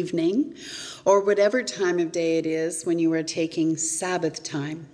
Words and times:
evening, 0.00 0.54
or 1.04 1.20
whatever 1.20 1.62
time 1.62 1.98
of 1.98 2.10
day 2.10 2.38
it 2.38 2.46
is 2.46 2.86
when 2.86 2.98
you 2.98 3.12
are 3.12 3.22
taking 3.22 3.76
Sabbath 3.76 4.42
time, 4.42 4.88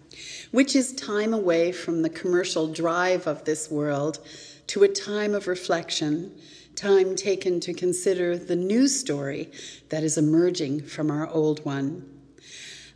which 0.50 0.74
is 0.74 0.92
time 0.92 1.32
away 1.32 1.70
from 1.70 2.02
the 2.02 2.10
commercial 2.10 2.66
drive 2.66 3.28
of 3.28 3.44
this 3.44 3.70
world 3.70 4.18
to 4.66 4.82
a 4.82 4.88
time 4.88 5.32
of 5.32 5.46
reflection, 5.46 6.32
time 6.74 7.14
taken 7.14 7.60
to 7.60 7.72
consider 7.72 8.36
the 8.36 8.56
new 8.56 8.88
story 8.88 9.48
that 9.90 10.02
is 10.02 10.18
emerging 10.18 10.82
from 10.82 11.08
our 11.08 11.28
old 11.28 11.64
one. 11.64 12.04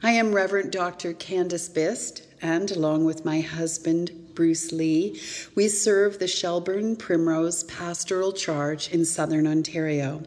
I 0.03 0.11
am 0.13 0.35
Reverend 0.35 0.73
Dr. 0.73 1.13
Candace 1.13 1.69
Bist, 1.69 2.27
and 2.43 2.71
along 2.73 3.05
with 3.05 3.25
my 3.25 3.41
husband, 3.41 4.20
Bruce 4.35 4.73
Lee, 4.73 5.21
we 5.55 5.69
serve 5.69 6.19
the 6.19 6.27
Shelburne 6.27 6.97
Primrose 6.97 7.65
Pastoral 7.65 8.33
Charge 8.33 8.89
in 8.89 9.05
Southern 9.05 9.47
Ontario, 9.47 10.23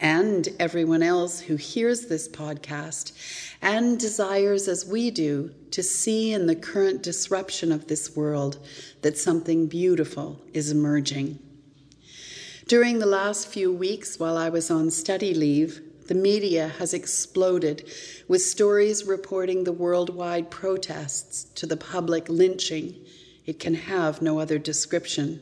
and 0.00 0.48
everyone 0.58 1.02
else 1.02 1.40
who 1.40 1.56
hears 1.56 2.06
this 2.06 2.28
podcast 2.28 3.12
and 3.62 3.98
desires, 3.98 4.68
as 4.68 4.84
we 4.84 5.10
do, 5.10 5.54
to 5.70 5.82
see 5.82 6.32
in 6.32 6.46
the 6.46 6.56
current 6.56 7.02
disruption 7.02 7.72
of 7.72 7.86
this 7.86 8.14
world 8.14 8.58
that 9.02 9.18
something 9.18 9.66
beautiful 9.66 10.40
is 10.52 10.70
emerging. 10.70 11.38
During 12.66 12.98
the 12.98 13.06
last 13.06 13.48
few 13.48 13.72
weeks 13.72 14.18
while 14.18 14.36
I 14.36 14.48
was 14.48 14.70
on 14.70 14.90
study 14.90 15.34
leave, 15.34 15.80
the 16.06 16.14
media 16.14 16.68
has 16.68 16.92
exploded 16.92 17.90
with 18.28 18.42
stories 18.42 19.04
reporting 19.04 19.64
the 19.64 19.72
worldwide 19.72 20.50
protests 20.50 21.44
to 21.54 21.66
the 21.66 21.76
public 21.76 22.28
lynching 22.28 22.94
it 23.46 23.58
can 23.58 23.74
have 23.74 24.22
no 24.22 24.38
other 24.38 24.58
description, 24.58 25.40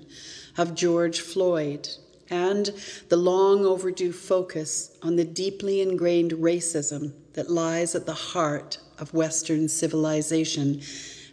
of 0.58 0.74
George 0.74 1.20
Floyd 1.20 1.88
and 2.28 2.72
the 3.08 3.16
long 3.16 3.64
overdue 3.64 4.12
focus 4.12 4.96
on 5.02 5.16
the 5.16 5.24
deeply 5.24 5.80
ingrained 5.80 6.32
racism 6.32 7.12
that 7.34 7.50
lies 7.50 7.94
at 7.94 8.06
the 8.06 8.12
heart 8.12 8.78
of 8.98 9.14
Western 9.14 9.68
civilization 9.68 10.80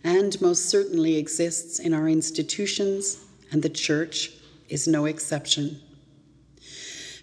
and 0.03 0.39
most 0.41 0.69
certainly 0.69 1.17
exists 1.17 1.79
in 1.79 1.93
our 1.93 2.07
institutions, 2.07 3.19
and 3.51 3.61
the 3.61 3.69
church 3.69 4.31
is 4.69 4.87
no 4.87 5.05
exception. 5.05 5.79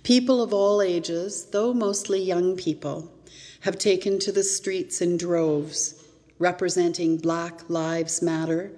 People 0.02 0.42
of 0.42 0.52
all 0.52 0.82
ages, 0.82 1.46
though 1.46 1.72
mostly 1.72 2.22
young 2.22 2.56
people, 2.56 3.12
have 3.60 3.78
taken 3.78 4.18
to 4.18 4.30
the 4.30 4.42
streets 4.42 5.00
in 5.00 5.16
droves, 5.16 6.02
representing 6.38 7.16
Black 7.16 7.68
Lives 7.68 8.22
Matter 8.22 8.72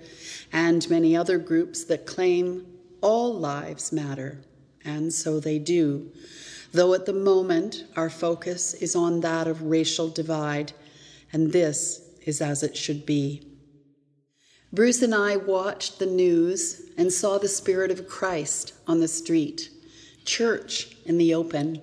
and 0.52 0.88
many 0.88 1.16
other 1.16 1.38
groups 1.38 1.84
that 1.84 2.06
claim 2.06 2.66
all 3.00 3.34
lives 3.34 3.92
matter, 3.92 4.40
and 4.84 5.12
so 5.12 5.38
they 5.40 5.58
do, 5.58 6.10
though 6.72 6.94
at 6.94 7.06
the 7.06 7.12
moment 7.12 7.84
our 7.96 8.10
focus 8.10 8.74
is 8.74 8.96
on 8.96 9.20
that 9.20 9.46
of 9.46 9.62
racial 9.62 10.08
divide, 10.08 10.72
and 11.32 11.52
this 11.52 12.00
is 12.26 12.40
as 12.40 12.62
it 12.62 12.76
should 12.76 13.06
be. 13.06 13.42
Bruce 14.72 15.00
and 15.00 15.14
I 15.14 15.36
watched 15.36 15.98
the 15.98 16.06
news 16.06 16.82
and 16.96 17.12
saw 17.12 17.38
the 17.38 17.48
Spirit 17.48 17.90
of 17.90 18.08
Christ 18.08 18.74
on 18.86 19.00
the 19.00 19.08
street, 19.08 19.70
church 20.24 20.96
in 21.06 21.16
the 21.16 21.34
open, 21.34 21.80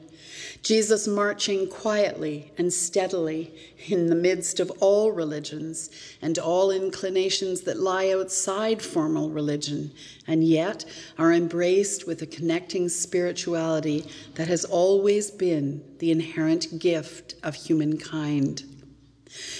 Jesus 0.65 1.07
marching 1.07 1.69
quietly 1.69 2.51
and 2.57 2.73
steadily 2.73 3.53
in 3.87 4.07
the 4.07 4.15
midst 4.15 4.59
of 4.59 4.71
all 4.79 5.11
religions 5.11 5.91
and 6.23 6.39
all 6.39 6.71
inclinations 6.71 7.61
that 7.61 7.77
lie 7.79 8.09
outside 8.09 8.81
formal 8.81 9.29
religion, 9.29 9.91
and 10.25 10.43
yet 10.43 10.83
are 11.19 11.31
embraced 11.31 12.07
with 12.07 12.23
a 12.23 12.25
connecting 12.25 12.89
spirituality 12.89 14.09
that 14.33 14.47
has 14.47 14.65
always 14.65 15.29
been 15.29 15.83
the 15.99 16.09
inherent 16.09 16.79
gift 16.79 17.35
of 17.43 17.53
humankind. 17.53 18.63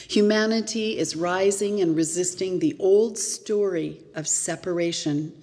Humanity 0.09 0.97
is 0.97 1.15
rising 1.15 1.81
and 1.81 1.95
resisting 1.95 2.57
the 2.57 2.75
old 2.79 3.19
story 3.19 4.01
of 4.15 4.27
separation 4.27 5.39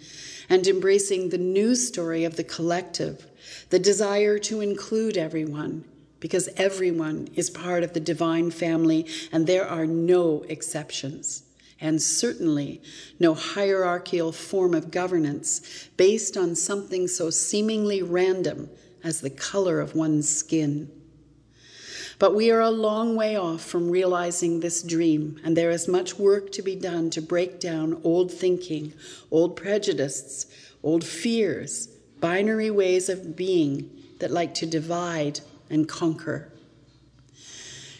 and 0.48 0.66
embracing 0.66 1.28
the 1.28 1.38
new 1.38 1.76
story 1.76 2.24
of 2.24 2.34
the 2.34 2.42
collective 2.42 3.28
the 3.72 3.78
desire 3.78 4.38
to 4.38 4.60
include 4.60 5.16
everyone, 5.16 5.82
because 6.20 6.46
everyone 6.58 7.26
is 7.34 7.48
part 7.48 7.82
of 7.82 7.94
the 7.94 8.00
divine 8.00 8.50
family 8.50 9.06
and 9.32 9.46
there 9.46 9.66
are 9.66 9.86
no 9.86 10.44
exceptions, 10.50 11.44
and 11.80 12.02
certainly 12.02 12.82
no 13.18 13.32
hierarchical 13.32 14.30
form 14.30 14.74
of 14.74 14.90
governance 14.90 15.88
based 15.96 16.36
on 16.36 16.54
something 16.54 17.08
so 17.08 17.30
seemingly 17.30 18.02
random 18.02 18.68
as 19.02 19.22
the 19.22 19.30
color 19.30 19.80
of 19.80 19.94
one's 19.94 20.28
skin. 20.28 20.90
But 22.18 22.34
we 22.34 22.50
are 22.50 22.60
a 22.60 22.70
long 22.70 23.16
way 23.16 23.36
off 23.36 23.62
from 23.62 23.90
realizing 23.90 24.60
this 24.60 24.82
dream, 24.82 25.40
and 25.42 25.56
there 25.56 25.70
is 25.70 25.88
much 25.88 26.18
work 26.18 26.52
to 26.52 26.62
be 26.62 26.76
done 26.76 27.08
to 27.08 27.22
break 27.22 27.58
down 27.58 28.02
old 28.04 28.30
thinking, 28.30 28.92
old 29.30 29.56
prejudices, 29.56 30.44
old 30.82 31.04
fears, 31.04 31.88
binary 32.22 32.70
ways 32.70 33.10
of 33.10 33.36
being 33.36 33.90
that 34.20 34.30
like 34.30 34.54
to 34.54 34.64
divide 34.64 35.40
and 35.68 35.86
conquer. 35.88 36.50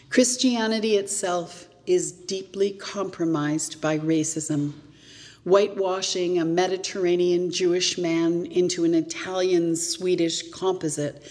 Christianity 0.09 0.95
itself 0.95 1.67
is 1.85 2.11
deeply 2.13 2.71
compromised 2.71 3.81
by 3.81 3.99
racism, 3.99 4.73
whitewashing 5.43 6.39
a 6.39 6.45
Mediterranean 6.45 7.51
Jewish 7.51 7.97
man 7.97 8.45
into 8.45 8.85
an 8.85 8.93
Italian 8.93 9.75
Swedish 9.75 10.49
composite 10.51 11.29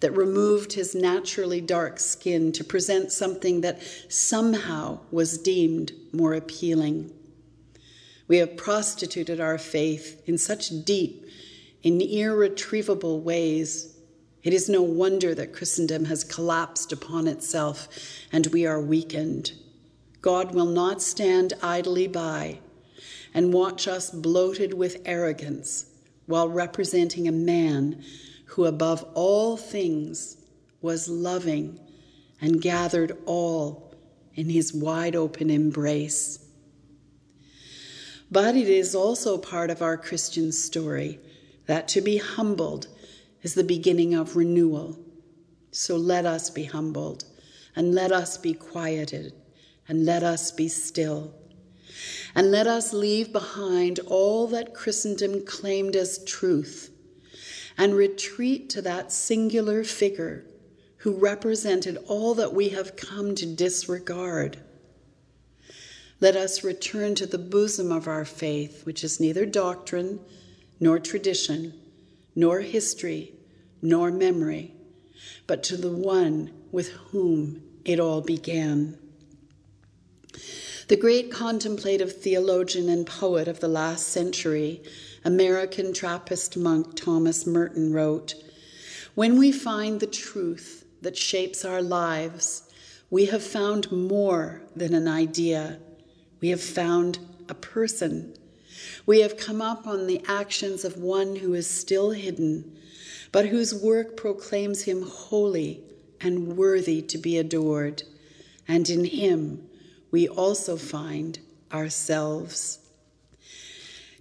that 0.00 0.10
removed 0.16 0.72
his 0.72 0.96
naturally 0.96 1.60
dark 1.60 2.00
skin 2.00 2.50
to 2.50 2.64
present 2.64 3.12
something 3.12 3.60
that 3.60 3.80
somehow 4.08 4.98
was 5.12 5.38
deemed 5.38 5.92
more 6.12 6.34
appealing. 6.34 7.12
We 8.26 8.38
have 8.38 8.56
prostituted 8.56 9.38
our 9.40 9.58
faith 9.58 10.20
in 10.26 10.38
such 10.38 10.84
deep 10.84 11.26
in 11.82 12.00
irretrievable 12.00 13.20
ways. 13.20 13.96
It 14.42 14.52
is 14.52 14.68
no 14.68 14.82
wonder 14.82 15.34
that 15.34 15.52
Christendom 15.52 16.06
has 16.06 16.24
collapsed 16.24 16.92
upon 16.92 17.28
itself 17.28 17.88
and 18.32 18.46
we 18.48 18.66
are 18.66 18.80
weakened. 18.80 19.52
God 20.20 20.54
will 20.54 20.66
not 20.66 21.02
stand 21.02 21.54
idly 21.62 22.06
by 22.06 22.60
and 23.34 23.52
watch 23.52 23.88
us 23.88 24.10
bloated 24.10 24.74
with 24.74 25.02
arrogance 25.04 25.86
while 26.26 26.48
representing 26.48 27.26
a 27.26 27.32
man 27.32 28.04
who, 28.46 28.66
above 28.66 29.04
all 29.14 29.56
things, 29.56 30.36
was 30.80 31.08
loving 31.08 31.80
and 32.40 32.60
gathered 32.60 33.16
all 33.24 33.94
in 34.34 34.48
his 34.48 34.72
wide 34.72 35.16
open 35.16 35.50
embrace. 35.50 36.38
But 38.30 38.56
it 38.56 38.68
is 38.68 38.94
also 38.94 39.36
part 39.36 39.70
of 39.70 39.82
our 39.82 39.96
Christian 39.96 40.52
story 40.52 41.18
that 41.72 41.88
to 41.88 42.02
be 42.02 42.18
humbled 42.18 42.86
is 43.40 43.54
the 43.54 43.64
beginning 43.64 44.12
of 44.12 44.36
renewal. 44.36 44.98
So 45.70 45.96
let 45.96 46.26
us 46.26 46.50
be 46.50 46.64
humbled, 46.64 47.24
and 47.74 47.94
let 47.94 48.12
us 48.12 48.36
be 48.36 48.52
quieted, 48.52 49.32
and 49.88 50.04
let 50.04 50.22
us 50.22 50.50
be 50.50 50.68
still. 50.68 51.32
And 52.34 52.50
let 52.50 52.66
us 52.66 52.92
leave 52.92 53.32
behind 53.32 54.00
all 54.00 54.46
that 54.48 54.74
Christendom 54.74 55.46
claimed 55.46 55.96
as 55.96 56.22
truth 56.26 56.90
and 57.78 57.94
retreat 57.94 58.68
to 58.68 58.82
that 58.82 59.10
singular 59.10 59.82
figure 59.82 60.44
who 60.98 61.12
represented 61.12 61.96
all 62.06 62.34
that 62.34 62.52
we 62.52 62.68
have 62.68 62.96
come 62.96 63.34
to 63.36 63.46
disregard. 63.46 64.58
Let 66.20 66.36
us 66.36 66.62
return 66.62 67.14
to 67.14 67.24
the 67.24 67.38
bosom 67.38 67.90
of 67.90 68.06
our 68.06 68.26
faith, 68.26 68.84
which 68.84 69.02
is 69.02 69.20
neither 69.20 69.46
doctrine 69.46 70.20
nor 70.82 70.98
tradition, 70.98 71.72
nor 72.34 72.58
history, 72.58 73.32
nor 73.80 74.10
memory, 74.10 74.74
but 75.46 75.62
to 75.62 75.76
the 75.76 75.92
one 75.92 76.52
with 76.72 76.88
whom 77.12 77.62
it 77.84 78.00
all 78.00 78.20
began. 78.20 78.98
The 80.88 80.96
great 80.96 81.30
contemplative 81.30 82.20
theologian 82.20 82.88
and 82.88 83.06
poet 83.06 83.46
of 83.46 83.60
the 83.60 83.68
last 83.68 84.08
century, 84.08 84.82
American 85.24 85.94
Trappist 85.94 86.56
monk 86.56 86.96
Thomas 86.96 87.46
Merton, 87.46 87.92
wrote 87.92 88.34
When 89.14 89.38
we 89.38 89.52
find 89.52 90.00
the 90.00 90.08
truth 90.08 90.84
that 91.00 91.16
shapes 91.16 91.64
our 91.64 91.80
lives, 91.80 92.68
we 93.08 93.26
have 93.26 93.44
found 93.44 93.92
more 93.92 94.62
than 94.74 94.94
an 94.94 95.06
idea. 95.06 95.78
We 96.40 96.48
have 96.48 96.60
found 96.60 97.20
a 97.48 97.54
person 97.54 98.34
we 99.06 99.20
have 99.20 99.36
come 99.36 99.60
up 99.60 99.86
on 99.86 100.06
the 100.06 100.22
actions 100.26 100.84
of 100.84 100.96
one 100.96 101.36
who 101.36 101.54
is 101.54 101.68
still 101.68 102.10
hidden, 102.10 102.76
but 103.30 103.46
whose 103.46 103.74
work 103.74 104.16
proclaims 104.16 104.82
him 104.82 105.02
holy 105.02 105.82
and 106.20 106.56
worthy 106.56 107.02
to 107.02 107.18
be 107.18 107.38
adored. 107.38 108.02
And 108.68 108.88
in 108.88 109.04
him 109.04 109.68
we 110.10 110.28
also 110.28 110.76
find 110.76 111.38
ourselves. 111.72 112.78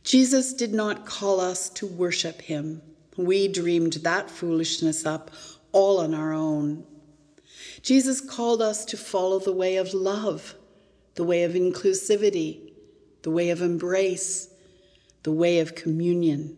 Jesus 0.03 0.53
did 0.53 0.73
not 0.73 1.05
call 1.05 1.39
us 1.39 1.69
to 1.69 1.85
worship 1.85 2.41
him, 2.41 2.81
We 3.17 3.47
dreamed 3.47 3.93
that 4.03 4.31
foolishness 4.31 5.05
up 5.05 5.29
all 5.71 5.99
on 5.99 6.13
our 6.13 6.33
own. 6.33 6.85
Jesus 7.83 8.21
called 8.21 8.61
us 8.61 8.85
to 8.85 8.97
follow 8.97 9.39
the 9.39 9.51
way 9.51 9.77
of 9.77 9.93
love, 9.93 10.55
the 11.15 11.23
way 11.23 11.43
of 11.43 11.53
inclusivity, 11.53 12.71
the 13.21 13.31
way 13.31 13.49
of 13.49 13.61
embrace, 13.61 14.49
the 15.23 15.31
way 15.31 15.59
of 15.59 15.75
communion. 15.75 16.57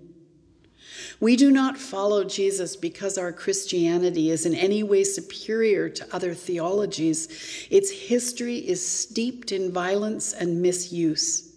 We 1.19 1.35
do 1.35 1.51
not 1.51 1.77
follow 1.77 2.23
Jesus 2.23 2.75
because 2.75 3.17
our 3.17 3.31
Christianity 3.31 4.29
is 4.29 4.45
in 4.45 4.53
any 4.53 4.83
way 4.83 5.03
superior 5.03 5.89
to 5.89 6.15
other 6.15 6.33
theologies. 6.33 7.67
Its 7.69 7.91
history 7.91 8.57
is 8.57 8.85
steeped 8.85 9.51
in 9.51 9.71
violence 9.71 10.33
and 10.33 10.61
misuse. 10.61 11.53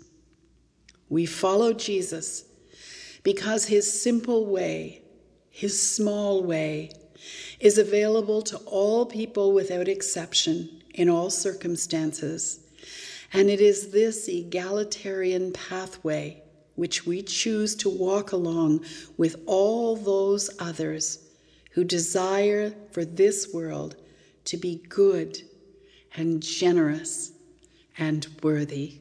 We 1.09 1.27
follow 1.27 1.73
Jesus 1.73 2.45
because 3.23 3.67
his 3.67 4.03
simple 4.03 4.47
way, 4.47 5.03
his 5.51 5.95
small 5.95 6.43
way, 6.43 6.91
is 7.61 7.79
available 7.79 8.43
to 8.43 8.57
all 8.59 9.07
people 9.07 9.53
without 9.53 9.89
exception 9.89 10.83
in 10.95 11.09
all 11.09 11.31
circumstances. 11.31 12.61
And 13.33 13.51
it 13.51 13.61
is 13.61 13.91
this 13.91 14.29
egalitarian 14.29 15.53
pathway 15.53 16.43
which 16.77 17.05
we 17.05 17.23
choose 17.23 17.75
to 17.75 17.89
walk 17.89 18.33
along 18.33 18.85
with 19.17 19.37
all 19.47 19.97
those 19.97 20.49
others 20.59 21.19
who 21.73 21.85
desire 21.85 22.73
for 22.93 23.05
this 23.05 23.53
world 23.53 23.97
to 24.45 24.57
be 24.57 24.83
good 24.89 25.43
and 26.15 26.43
generous 26.43 27.33
and 27.99 28.27
worthy. 28.43 29.01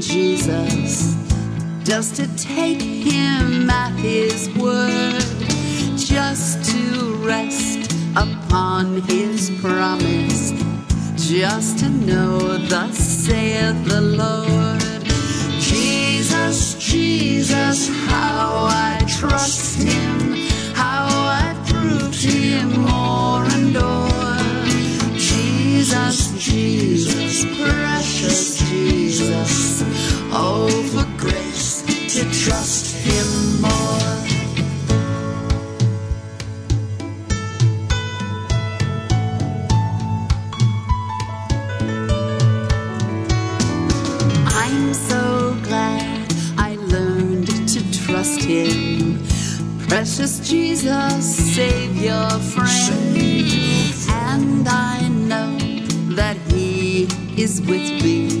Jesus, 0.00 1.14
just 1.84 2.16
to 2.16 2.26
take 2.36 2.80
him 2.80 3.68
at 3.68 3.92
his 3.98 4.48
word, 4.56 5.22
just 5.98 6.64
to 6.70 7.14
rest 7.16 7.92
upon 8.16 9.02
his 9.02 9.50
promise, 9.60 10.52
just 11.16 11.80
to 11.80 11.90
know, 11.90 12.56
thus 12.68 12.96
saith 12.96 13.84
the 13.84 14.00
Lord. 14.00 14.80
Jesus, 15.60 16.74
Jesus, 16.76 17.88
how 18.08 18.68
I 18.70 19.04
trust 19.06 19.82
him, 19.82 20.34
how 20.74 21.08
I 21.08 21.54
proved 21.68 22.22
him 22.22 22.80
more 22.80 23.44
and 23.44 23.74
more. 23.74 25.18
Jesus, 25.18 26.32
Jesus, 26.42 27.44
for 30.70 31.06
grace 31.18 31.82
to 32.14 32.22
trust 32.30 32.96
Him 32.96 33.60
more. 33.60 33.70
I'm 44.46 44.94
so 44.94 45.56
glad 45.64 46.32
I 46.58 46.76
learned 46.76 47.48
to 47.68 47.80
trust 48.04 48.42
Him. 48.42 49.22
Precious 49.88 50.40
Jesus, 50.48 51.54
Savior, 51.54 52.28
friend. 52.52 53.16
And 54.08 54.68
I 54.68 55.08
know 55.08 55.58
that 56.14 56.36
He 56.52 57.08
is 57.36 57.60
with 57.60 58.02
me 58.02 58.39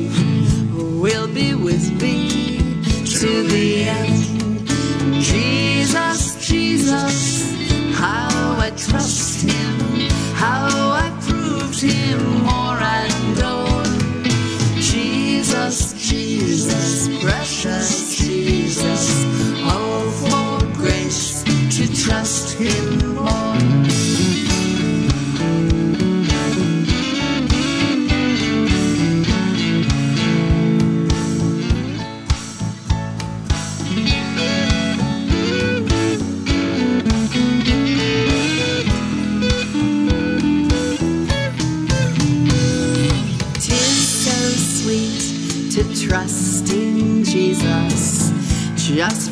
to 3.20 3.42
the 3.42 3.79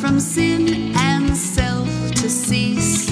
from 0.08 0.20
sin 0.20 0.96
and 0.96 1.36
self 1.36 1.86
to 2.12 2.30
cease, 2.30 3.10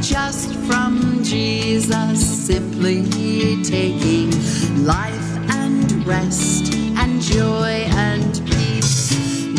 just 0.00 0.54
from 0.66 1.20
Jesus 1.24 2.46
simply 2.46 3.02
taking 3.64 4.30
life 4.84 5.30
and 5.50 6.06
rest 6.06 6.72
and 6.74 7.20
joy 7.20 7.88
and 8.06 8.40
peace. 8.46 9.08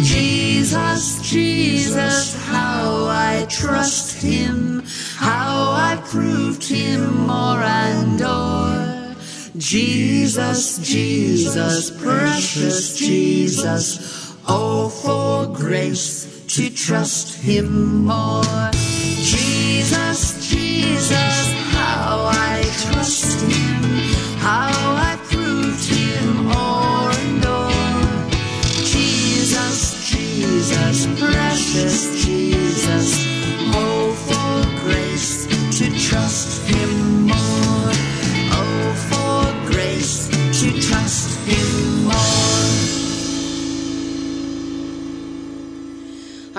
Jesus, 0.07 1.21
Jesus, 1.29 2.33
how 2.45 3.07
I 3.09 3.45
trust 3.49 4.23
him, 4.23 4.83
how 5.17 5.71
I 5.71 6.01
proved 6.05 6.63
him 6.63 7.27
more 7.27 7.61
and 7.61 8.21
more. 8.21 9.15
Jesus, 9.57 10.77
Jesus, 10.77 11.91
precious 12.01 12.97
Jesus, 12.97 14.33
oh, 14.47 14.87
for 14.87 15.53
grace 15.53 16.22
to 16.53 16.69
trust 16.69 17.41
Him 17.41 18.05
more. 18.05 18.69
Jesus, 18.73 20.47
Jesus, 20.47 21.51
how 21.71 22.29
I 22.29 22.61
trust 22.83 23.41
Him, 23.41 23.81
how 24.37 24.72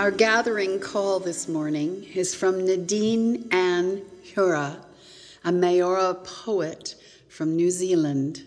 Our 0.04 0.10
gathering 0.10 0.80
call 0.80 1.18
this 1.18 1.48
morning 1.48 2.04
is 2.14 2.34
from 2.34 2.66
Nadine 2.66 3.48
Anne 3.50 4.02
Hura, 4.34 4.76
a 5.42 5.50
Maori 5.50 6.14
poet 6.22 6.94
from 7.26 7.56
New 7.56 7.70
Zealand. 7.70 8.42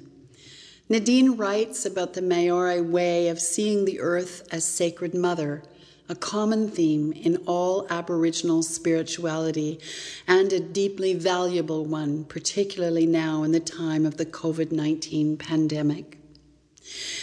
Nadine 0.87 1.35
writes 1.35 1.83
about 1.83 2.13
the 2.13 2.21
Maori 2.21 2.79
way 2.79 3.27
of 3.27 3.39
seeing 3.39 3.85
the 3.85 3.99
earth 3.99 4.47
as 4.51 4.65
sacred 4.65 5.15
mother, 5.15 5.63
a 6.07 6.13
common 6.13 6.69
theme 6.69 7.11
in 7.11 7.37
all 7.47 7.87
Aboriginal 7.89 8.61
spirituality 8.61 9.79
and 10.27 10.53
a 10.53 10.59
deeply 10.59 11.15
valuable 11.15 11.85
one, 11.85 12.23
particularly 12.25 13.07
now 13.07 13.41
in 13.41 13.51
the 13.51 13.59
time 13.59 14.05
of 14.05 14.17
the 14.17 14.27
COVID 14.27 14.71
19 14.71 15.37
pandemic. 15.37 16.19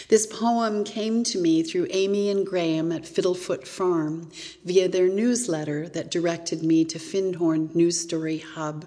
This 0.07 0.27
poem 0.27 0.83
came 0.83 1.23
to 1.25 1.39
me 1.39 1.63
through 1.63 1.87
Amy 1.89 2.29
and 2.29 2.45
Graham 2.45 2.91
at 2.91 3.03
Fiddlefoot 3.03 3.67
Farm 3.67 4.31
via 4.63 4.87
their 4.87 5.07
newsletter 5.07 5.89
that 5.89 6.11
directed 6.11 6.63
me 6.63 6.85
to 6.85 6.99
Findhorn 6.99 7.73
New 7.73 7.91
Story 7.91 8.37
Hub. 8.37 8.85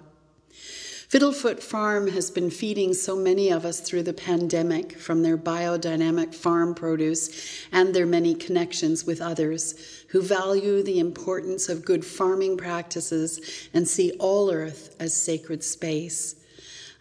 Fiddlefoot 1.09 1.59
Farm 1.59 2.09
has 2.09 2.29
been 2.29 2.51
feeding 2.51 2.93
so 2.93 3.15
many 3.15 3.49
of 3.49 3.65
us 3.65 3.79
through 3.79 4.03
the 4.03 4.13
pandemic 4.13 4.95
from 4.95 5.23
their 5.23 5.39
biodynamic 5.39 6.35
farm 6.35 6.75
produce 6.75 7.65
and 7.71 7.95
their 7.95 8.05
many 8.05 8.35
connections 8.35 9.05
with 9.05 9.19
others 9.19 10.05
who 10.09 10.21
value 10.21 10.83
the 10.83 10.99
importance 10.99 11.67
of 11.67 11.83
good 11.83 12.05
farming 12.05 12.57
practices 12.57 13.69
and 13.73 13.87
see 13.87 14.11
all 14.19 14.51
earth 14.51 14.95
as 14.99 15.15
sacred 15.15 15.63
space. 15.63 16.35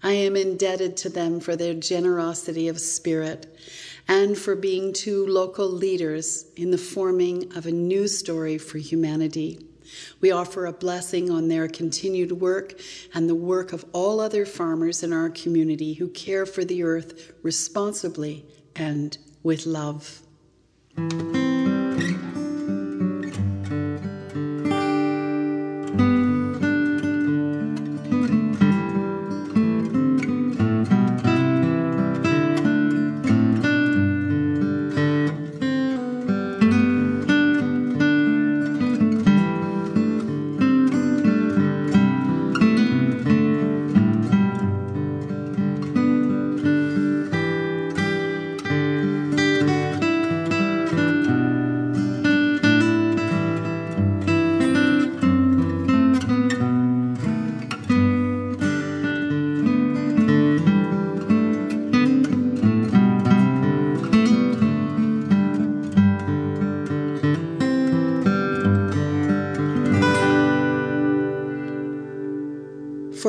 I 0.02 0.12
am 0.12 0.36
indebted 0.36 0.96
to 0.98 1.08
them 1.08 1.40
for 1.40 1.56
their 1.56 1.74
generosity 1.74 2.68
of 2.68 2.80
spirit 2.80 3.56
and 4.06 4.38
for 4.38 4.54
being 4.54 4.92
two 4.92 5.26
local 5.26 5.68
leaders 5.68 6.46
in 6.56 6.70
the 6.70 6.78
forming 6.78 7.54
of 7.56 7.66
a 7.66 7.72
new 7.72 8.06
story 8.08 8.58
for 8.58 8.78
humanity. 8.78 9.66
We 10.20 10.30
offer 10.30 10.66
a 10.66 10.72
blessing 10.72 11.30
on 11.30 11.48
their 11.48 11.66
continued 11.66 12.32
work 12.32 12.78
and 13.14 13.28
the 13.28 13.34
work 13.34 13.72
of 13.72 13.84
all 13.92 14.20
other 14.20 14.46
farmers 14.46 15.02
in 15.02 15.12
our 15.12 15.30
community 15.30 15.94
who 15.94 16.08
care 16.08 16.46
for 16.46 16.64
the 16.64 16.82
earth 16.82 17.32
responsibly 17.42 18.44
and 18.76 19.16
with 19.42 19.66
love. 19.66 20.22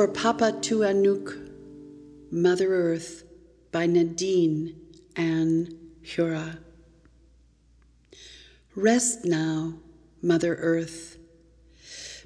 For 0.00 0.08
Papatuanuku, 0.08 1.50
Mother 2.30 2.72
Earth 2.72 3.22
by 3.70 3.84
Nadine 3.84 4.74
Anne 5.14 5.76
Hura. 6.02 6.56
Rest 8.74 9.26
now, 9.26 9.74
Mother 10.22 10.54
Earth. 10.54 11.18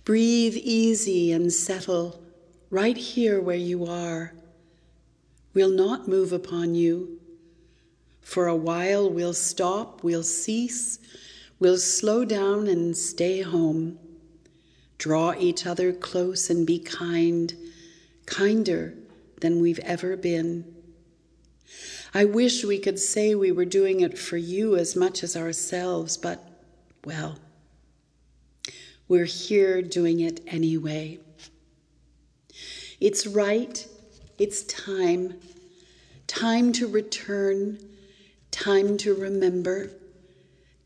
Breathe 0.05 0.55
easy 0.55 1.33
and 1.33 1.53
settle 1.53 2.23
right 2.71 2.97
here 2.97 3.41
where 3.41 3.57
you 3.57 3.87
are. 3.87 4.35
We'll 5.53 5.73
not 5.73 6.07
move 6.07 6.33
upon 6.33 6.77
you. 6.77 7.19
For 8.21 8.47
a 8.47 8.55
while 8.55 9.11
we'll 9.11 9.35
stop, 9.35 10.05
we'll 10.05 10.23
cease, 10.23 11.01
we'll 11.59 11.79
slow 11.79 12.25
down 12.25 12.69
and 12.69 12.97
stay 12.97 13.43
home. 13.43 13.99
Draw 14.97 15.35
each 15.41 15.67
other 15.67 15.93
close 15.93 16.49
and 16.51 16.65
be 16.65 16.79
kind, 16.79 17.53
kinder 18.27 18.95
than 19.41 19.61
we've 19.61 19.79
ever 19.81 20.17
been. 20.17 20.65
I 22.13 22.25
wish 22.25 22.65
we 22.65 22.79
could 22.79 22.99
say 22.99 23.35
we 23.35 23.53
were 23.53 23.65
doing 23.65 24.01
it 24.01 24.19
for 24.19 24.37
you 24.37 24.77
as 24.77 24.95
much 24.95 25.23
as 25.23 25.37
ourselves, 25.37 26.17
but, 26.17 26.43
well, 27.05 27.39
we're 29.09 29.25
here 29.25 29.83
doing 29.83 30.21
it 30.21 30.41
anyway. 30.47 31.19
It's 33.01 33.27
right, 33.27 33.87
it's 34.39 34.63
time, 34.63 35.41
time 36.27 36.73
to 36.75 36.87
return, 36.87 37.79
time 38.51 38.97
to 38.99 39.15
remember, 39.15 39.91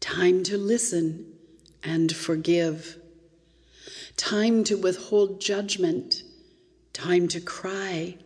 time 0.01 0.43
to 0.45 0.57
listen 0.57 1.35
and 1.85 2.15
forgive 2.15 2.99
time 4.19 4.65
to 4.65 4.75
withhold 4.75 5.41
judgment, 5.41 6.23
time 6.99 7.29
to 7.29 7.41
cry, 7.41 8.17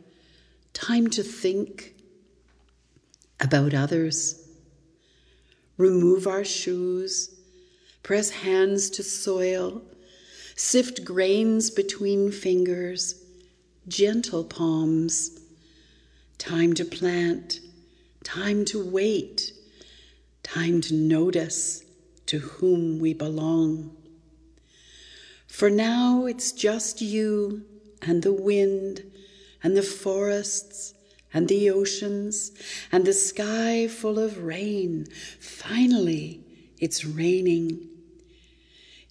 time 0.73 1.07
to 1.07 1.23
think 1.23 1.95
about 3.39 3.75
others. 3.75 4.49
Remove 5.77 6.27
our 6.27 6.43
shoes, 6.43 7.37
press 8.03 8.31
hands 8.31 8.89
to 8.89 9.03
soil, 9.03 9.83
sift 10.57 11.05
grains 11.05 11.71
between 11.71 12.33
fingers, 12.33 13.23
gentle 13.89 14.43
palms. 14.43 15.39
Time 16.39 16.73
to 16.73 16.85
plant, 16.87 17.61
time 18.25 18.65
to 18.65 18.83
wait, 18.83 19.53
time 20.43 20.81
to 20.81 20.95
notice 20.95 21.85
to 22.25 22.39
whom 22.39 22.99
we 22.99 23.13
belong. 23.13 23.95
For 25.47 25.69
now 25.69 26.25
it's 26.25 26.53
just 26.53 27.03
you 27.03 27.67
and 28.03 28.23
the 28.23 28.33
wind 28.33 29.05
and 29.63 29.77
the 29.77 29.83
forests 29.83 30.95
and 31.33 31.49
the 31.49 31.71
oceans 31.71 32.53
and 32.91 33.05
the 33.05 33.13
sky 33.13 33.89
full 33.89 34.19
of 34.19 34.43
rain. 34.43 35.07
Finally, 35.41 36.41
it's 36.79 37.05
raining. 37.05 37.89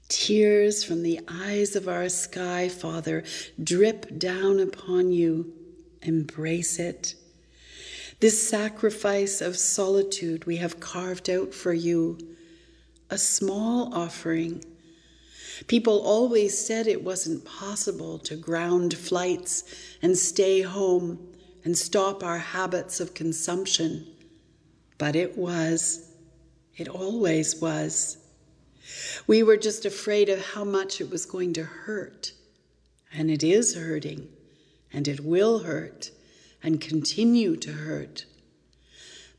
Tears 0.10 0.84
from 0.84 1.04
the 1.04 1.22
eyes 1.28 1.76
of 1.76 1.88
our 1.88 2.10
sky, 2.10 2.68
Father, 2.68 3.24
drip 3.64 4.20
down 4.20 4.60
upon 4.60 5.12
you. 5.12 5.54
Embrace 6.02 6.80
it. 6.80 7.16
This 8.20 8.48
sacrifice 8.48 9.42
of 9.42 9.58
solitude 9.58 10.46
we 10.46 10.58
have 10.58 10.80
carved 10.80 11.30
out 11.30 11.56
for 11.56 11.74
you, 11.74 12.20
a 13.10 13.18
small 13.18 13.94
offering 13.96 14.64
People 15.68 16.00
always 16.00 16.58
said 16.58 16.88
it 16.88 17.04
wasn't 17.04 17.46
possible 17.46 18.18
to 18.20 18.36
ground 18.36 18.96
flights 18.96 19.64
and 20.02 20.18
stay 20.18 20.62
home 20.62 21.28
and 21.64 21.78
stop 21.78 22.24
our 22.24 22.40
habits 22.40 23.00
of 23.00 23.14
consumption. 23.14 24.08
But 24.98 25.16
it 25.16 25.38
was. 25.38 26.10
It 26.76 26.88
always 26.88 27.62
was. 27.62 28.18
We 29.28 29.44
were 29.44 29.58
just 29.58 29.86
afraid 29.86 30.30
of 30.30 30.44
how 30.44 30.64
much 30.64 31.00
it 31.00 31.10
was 31.10 31.26
going 31.26 31.54
to 31.54 31.64
hurt. 31.64 32.34
And 33.14 33.30
it 33.30 33.44
is 33.44 33.76
hurting, 33.76 34.30
and 34.92 35.08
it 35.08 35.20
will 35.20 35.60
hurt, 35.60 36.12
and 36.64 36.80
continue 36.80 37.56
to 37.58 37.72
hurt. 37.72 38.26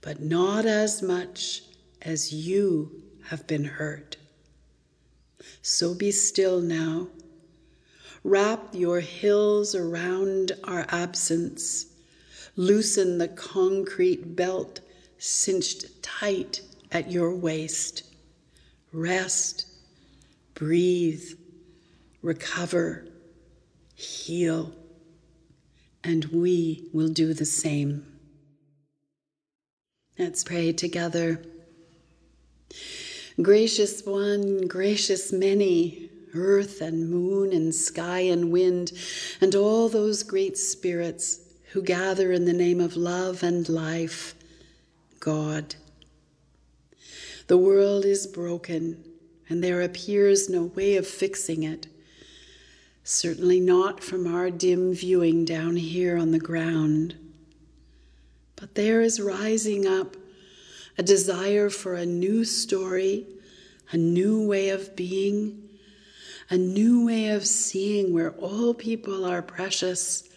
But 0.01 0.21
not 0.21 0.67
as 0.67 1.03
much 1.03 1.63
as 2.01 2.33
you 2.33 3.03
have 3.27 3.47
been 3.47 3.65
hurt. 3.65 4.17
So 5.63 5.95
be 5.95 6.11
still 6.11 6.61
now. 6.61 7.09
Wrap 8.25 8.75
your 8.75 9.01
hills 9.01 9.75
around 9.75 10.53
our 10.65 10.85
absence. 10.89 11.87
Loosen 12.57 13.19
the 13.19 13.29
concrete 13.29 14.37
belt 14.37 14.81
cinched 15.19 16.03
tight 16.03 16.61
at 16.91 17.11
your 17.11 17.35
waist. 17.35 18.03
Rest, 18.93 19.67
breathe, 20.55 21.25
recover, 22.23 23.07
heal, 23.95 24.75
and 26.05 26.25
we 26.27 26.89
will 26.93 27.09
do 27.09 27.33
the 27.33 27.45
same. 27.45 28.05
Let's 30.19 30.45
pray 30.45 30.73
together. 30.73 31.43
Gracious 33.41 34.05
one, 34.05 34.67
gracious 34.67 35.33
many, 35.33 36.11
earth 36.35 36.81
and 36.81 37.09
moon 37.09 37.53
and 37.53 37.75
sky 37.75 38.21
and 38.21 38.53
wind, 38.53 38.93
and 39.41 39.55
all 39.55 39.89
those 39.89 40.23
great 40.23 40.59
spirits 40.59 41.41
who 41.73 41.83
gather 41.83 42.33
in 42.33 42.45
the 42.45 42.53
name 42.53 42.81
of 42.81 42.97
love 42.97 43.43
and 43.43 43.69
life, 43.69 44.35
God. 45.21 45.75
The 47.47 47.57
world 47.57 48.05
is 48.05 48.27
broken, 48.27 49.03
and 49.49 49.65
there 49.65 49.81
appears 49.81 50.51
no 50.51 50.65
way 50.65 50.97
of 50.97 51.07
fixing 51.07 51.63
it. 51.63 51.87
Certainly 53.05 53.61
not 53.61 54.03
from 54.03 54.27
our 54.27 54.51
dim 54.51 54.95
viewing 54.95 55.45
down 55.45 55.77
here 55.77 56.17
on 56.17 56.31
the 56.31 56.39
ground. 56.39 57.17
But 58.57 58.75
there 58.75 59.01
is 59.01 59.21
rising 59.21 59.87
up 59.87 60.17
a 60.99 61.03
desire 61.03 61.71
for 61.71 61.95
a 61.95 62.07
new 62.07 62.45
story, 62.45 63.27
a 63.91 63.97
new 63.97 64.47
way 64.47 64.71
of 64.71 64.95
being, 64.95 65.69
a 66.51 66.57
new 66.57 67.07
way 67.07 67.29
of 67.29 67.47
seeing 67.47 68.13
where 68.13 68.33
all 68.33 68.75
people 68.75 69.25
are 69.25 69.43
precious, 69.43 70.29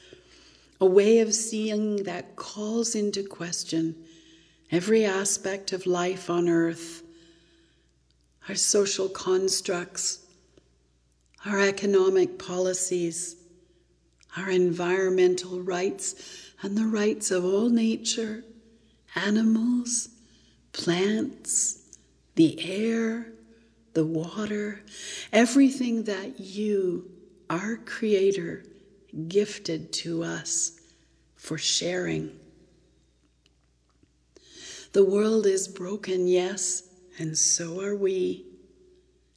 a 0.79 0.85
way 0.85 1.19
of 1.19 1.33
seeing 1.33 2.03
that 2.03 2.35
calls 2.35 2.95
into 2.95 3.24
question 3.24 3.95
every 4.71 5.05
aspect 5.05 5.74
of 5.74 5.85
life 5.85 6.29
on 6.29 6.50
earth, 6.50 7.03
our 8.47 8.55
social 8.55 9.09
constructs, 9.09 10.19
our 11.45 11.59
economic 11.59 12.39
policies, 12.39 13.35
our 14.38 14.50
environmental 14.50 15.62
rights, 15.62 16.51
and 16.62 16.77
the 16.77 16.85
rights 16.85 17.31
of 17.31 17.45
all 17.45 17.69
nature, 17.69 18.43
animals, 19.15 20.09
plants, 20.75 21.98
the 22.36 22.60
air, 22.62 23.27
the 23.94 24.05
water, 24.05 24.82
everything 25.32 26.03
that 26.03 26.38
you, 26.38 27.10
our 27.50 27.77
Creator, 27.77 28.65
gifted 29.29 29.94
to 29.94 30.22
us 30.22 30.77
for 31.38 31.58
sharing. 31.58 32.29
The 34.91 35.05
world 35.05 35.46
is 35.46 35.70
broken, 35.70 36.27
yes, 36.27 36.84
and 37.17 37.38
so 37.38 37.79
are 37.79 37.96
we. 37.96 38.46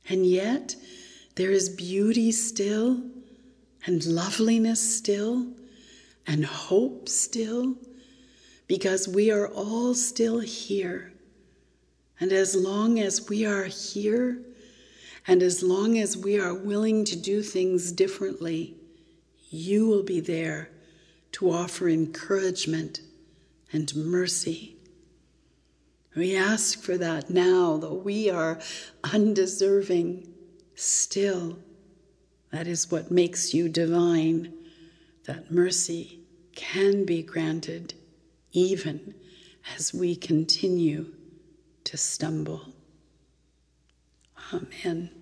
And 0.09 0.27
yet, 0.27 0.75
there 1.37 1.53
is 1.53 1.69
beauty 1.69 2.33
still, 2.33 3.01
and 3.87 4.05
loveliness 4.05 4.97
still, 4.97 5.47
and 6.27 6.45
hope 6.45 7.09
still, 7.09 7.77
because 8.67 9.07
we 9.07 9.31
are 9.31 9.47
all 9.47 9.95
still 9.95 10.41
here. 10.41 11.13
And 12.21 12.33
as 12.33 12.55
long 12.57 12.99
as 12.99 13.29
we 13.29 13.47
are 13.47 13.65
here, 13.65 14.43
and 15.27 15.43
as 15.43 15.63
long 15.63 15.99
as 15.99 16.17
we 16.17 16.39
are 16.41 16.55
willing 16.55 17.05
to 17.05 17.17
do 17.17 17.43
things 17.43 17.93
differently, 17.93 18.75
you 19.51 19.87
will 19.87 20.03
be 20.03 20.21
there 20.21 20.71
to 21.33 21.51
offer 21.51 21.89
encouragement 21.89 23.01
and 23.73 23.95
mercy. 23.95 24.77
We 26.17 26.35
ask 26.35 26.81
for 26.81 26.97
that 26.99 27.31
now, 27.31 27.77
though 27.77 27.95
we 27.95 28.31
are 28.31 28.59
undeserving 29.05 30.27
still. 30.75 31.59
That 32.51 32.67
is 32.67 32.91
what 32.91 33.11
makes 33.11 33.53
you 33.53 33.69
divine, 33.69 34.55
that 35.27 35.51
mercy 35.53 36.21
can 36.57 37.05
be 37.05 37.23
granted 37.23 37.95
even 38.53 39.15
as 39.77 39.93
we 39.93 40.17
continue 40.17 41.13
to 41.89 41.97
stumble. 41.97 42.61
Amen. 44.53 45.18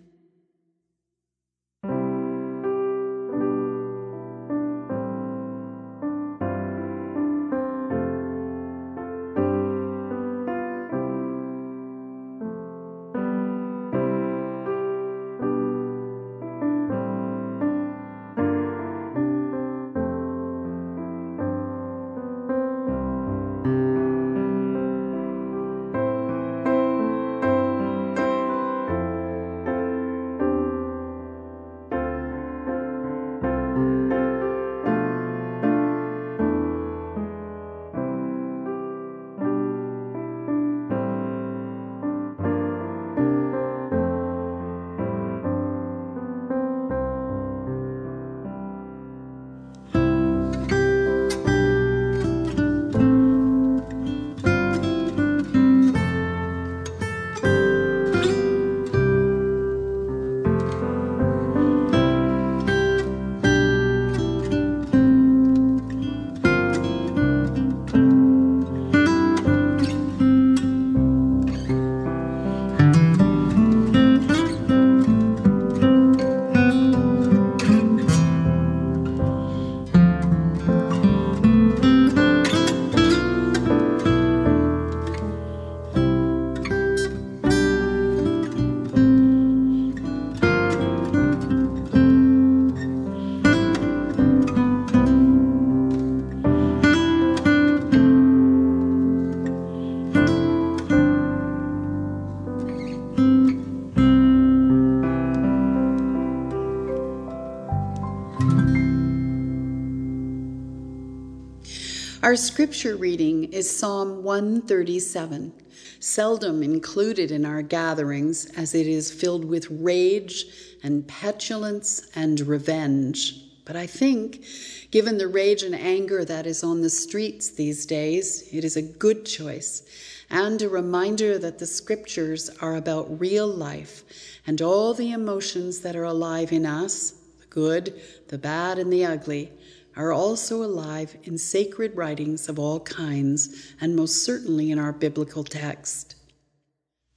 Our 112.27 112.35
scripture 112.35 112.97
reading 112.97 113.53
is 113.53 113.71
Psalm 113.71 114.25
137, 114.25 115.53
seldom 116.01 116.65
included 116.65 117.31
in 117.31 117.47
our 117.47 117.63
gatherings 117.63 118.47
as 118.57 118.75
it 118.75 118.89
is 118.89 119.13
filled 119.13 119.45
with 119.45 119.71
rage 119.71 120.45
and 120.83 121.07
petulance 121.07 122.09
and 122.17 122.41
revenge. 122.41 123.45
But 123.65 123.77
I 123.77 123.87
think, 123.87 124.45
given 124.91 125.19
the 125.19 125.29
rage 125.29 125.63
and 125.63 125.73
anger 125.73 126.25
that 126.25 126.49
is 126.49 126.65
on 126.65 126.81
the 126.81 126.91
streets 126.91 127.51
these 127.51 127.87
days, 127.87 128.49
it 128.53 128.65
is 128.65 128.77
a 128.77 128.83
good 128.83 129.25
choice 129.25 129.85
and 130.29 130.61
a 130.61 130.69
reminder 130.69 131.39
that 131.39 131.61
the 131.61 131.67
scriptures 131.67 132.51
are 132.61 132.75
about 132.75 133.21
real 133.21 133.47
life 133.47 134.03
and 134.49 134.61
all 134.61 134.95
the 134.95 135.13
emotions 135.13 135.79
that 135.83 135.95
are 135.95 136.03
alive 136.03 136.51
in 136.51 136.67
us 136.67 137.13
the 137.39 137.47
good, 137.51 138.03
the 138.27 138.39
bad, 138.39 138.81
and 138.81 138.93
the 138.93 139.05
ugly 139.05 139.53
are 139.97 140.13
also 140.13 140.63
alive 140.63 141.17
in 141.25 141.39
sacred 141.39 141.97
writings 141.97 142.49
of 142.49 142.59
all 142.59 142.81
kinds, 142.81 143.73
and 143.81 143.97
most 143.97 144.25
certainly 144.25 144.71
in 144.71 144.79
our 144.79 144.93
biblical 144.93 145.43
text. 145.43 146.15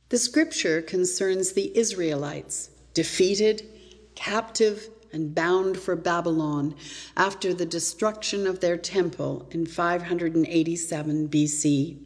The 0.08 0.18
scripture 0.18 0.82
concerns 0.82 1.52
the 1.52 1.78
Israelites, 1.78 2.70
defeated, 2.94 3.64
captive, 4.16 4.90
and 5.12 5.36
bound 5.36 5.78
for 5.78 5.96
Babylon 5.96 6.76
after 7.18 7.54
the 7.54 7.66
destruction 7.66 8.48
of 8.48 8.60
their 8.60 8.78
temple 8.78 9.48
in 9.52 9.66
587 9.66 11.30
BC. 11.30 11.98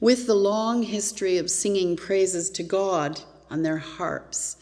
With 0.00 0.26
the 0.26 0.34
long 0.34 0.84
history 0.84 1.38
of 1.38 1.50
singing 1.50 1.96
praises 1.96 2.50
to 2.50 2.62
God 2.62 3.22
on 3.50 3.62
their 3.62 3.78
harps, 3.78 4.56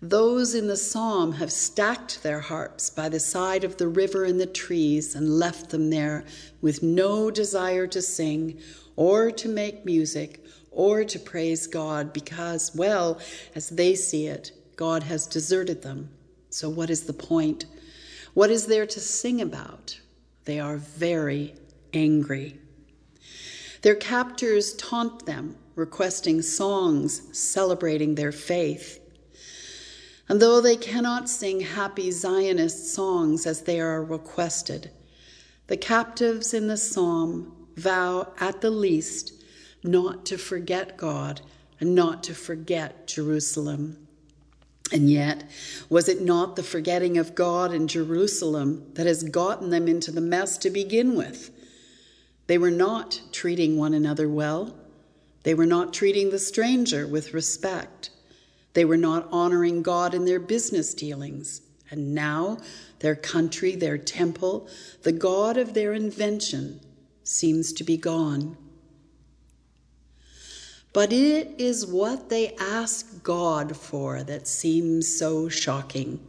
those 0.00 0.54
in 0.54 0.68
the 0.68 0.76
psalm 0.76 1.32
have 1.32 1.50
stacked 1.50 2.22
their 2.22 2.40
harps 2.40 2.88
by 2.88 3.08
the 3.08 3.18
side 3.18 3.64
of 3.64 3.76
the 3.78 3.88
river 3.88 4.24
and 4.24 4.40
the 4.40 4.46
trees 4.46 5.16
and 5.16 5.38
left 5.38 5.70
them 5.70 5.90
there 5.90 6.24
with 6.60 6.82
no 6.82 7.30
desire 7.30 7.86
to 7.88 8.00
sing 8.00 8.60
or 8.94 9.32
to 9.32 9.48
make 9.48 9.84
music 9.84 10.44
or 10.70 11.02
to 11.02 11.18
praise 11.18 11.66
God 11.66 12.12
because, 12.12 12.72
well, 12.76 13.18
as 13.56 13.70
they 13.70 13.96
see 13.96 14.28
it, 14.28 14.52
God 14.76 15.02
has 15.02 15.26
deserted 15.26 15.82
them. 15.82 16.10
So, 16.50 16.68
what 16.68 16.90
is 16.90 17.02
the 17.02 17.12
point? 17.12 17.64
What 18.34 18.50
is 18.50 18.66
there 18.66 18.86
to 18.86 19.00
sing 19.00 19.40
about? 19.40 19.98
They 20.44 20.60
are 20.60 20.76
very 20.76 21.54
angry. 21.92 22.58
Their 23.82 23.96
captors 23.96 24.74
taunt 24.74 25.26
them, 25.26 25.56
requesting 25.74 26.42
songs 26.42 27.22
celebrating 27.36 28.14
their 28.14 28.32
faith. 28.32 28.97
And 30.28 30.40
though 30.40 30.60
they 30.60 30.76
cannot 30.76 31.28
sing 31.28 31.60
happy 31.60 32.10
Zionist 32.10 32.92
songs 32.92 33.46
as 33.46 33.62
they 33.62 33.80
are 33.80 34.04
requested, 34.04 34.90
the 35.68 35.76
captives 35.76 36.52
in 36.52 36.68
the 36.68 36.76
psalm 36.76 37.54
vow 37.76 38.32
at 38.38 38.60
the 38.60 38.70
least 38.70 39.32
not 39.82 40.26
to 40.26 40.36
forget 40.36 40.96
God 40.96 41.40
and 41.80 41.94
not 41.94 42.22
to 42.24 42.34
forget 42.34 43.06
Jerusalem. 43.06 44.08
And 44.92 45.10
yet, 45.10 45.44
was 45.88 46.08
it 46.08 46.22
not 46.22 46.56
the 46.56 46.62
forgetting 46.62 47.18
of 47.18 47.34
God 47.34 47.72
and 47.72 47.88
Jerusalem 47.88 48.90
that 48.94 49.06
has 49.06 49.22
gotten 49.22 49.70
them 49.70 49.86
into 49.86 50.10
the 50.10 50.20
mess 50.20 50.56
to 50.58 50.70
begin 50.70 51.14
with? 51.14 51.50
They 52.46 52.58
were 52.58 52.70
not 52.70 53.20
treating 53.30 53.76
one 53.76 53.92
another 53.92 54.28
well. 54.28 54.74
They 55.42 55.54
were 55.54 55.66
not 55.66 55.92
treating 55.92 56.30
the 56.30 56.38
stranger 56.38 57.06
with 57.06 57.34
respect. 57.34 58.10
They 58.74 58.84
were 58.84 58.96
not 58.96 59.28
honoring 59.32 59.82
God 59.82 60.14
in 60.14 60.24
their 60.24 60.40
business 60.40 60.94
dealings. 60.94 61.62
And 61.90 62.14
now 62.14 62.58
their 62.98 63.16
country, 63.16 63.74
their 63.74 63.98
temple, 63.98 64.68
the 65.02 65.12
God 65.12 65.56
of 65.56 65.74
their 65.74 65.92
invention 65.92 66.80
seems 67.24 67.72
to 67.74 67.84
be 67.84 67.96
gone. 67.96 68.56
But 70.92 71.12
it 71.12 71.54
is 71.58 71.86
what 71.86 72.28
they 72.28 72.54
ask 72.56 73.22
God 73.22 73.76
for 73.76 74.22
that 74.22 74.48
seems 74.48 75.06
so 75.06 75.48
shocking. 75.48 76.20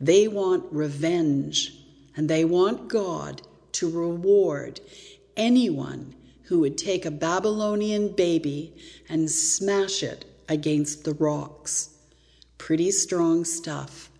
They 0.00 0.28
want 0.28 0.64
revenge, 0.70 1.74
and 2.16 2.28
they 2.28 2.44
want 2.44 2.88
God 2.88 3.42
to 3.72 3.90
reward 3.90 4.80
anyone 5.36 6.14
who 6.44 6.60
would 6.60 6.78
take 6.78 7.04
a 7.04 7.10
Babylonian 7.10 8.08
baby 8.08 8.74
and 9.08 9.30
smash 9.30 10.02
it 10.02 10.24
against 10.48 11.04
the 11.04 11.14
rocks. 11.14 11.90
Pretty 12.56 12.90
strong 12.90 13.44
stuff. 13.44 14.10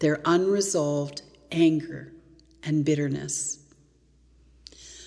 Their 0.00 0.20
unresolved 0.24 1.22
anger 1.50 2.12
and 2.62 2.84
bitterness. 2.84 3.58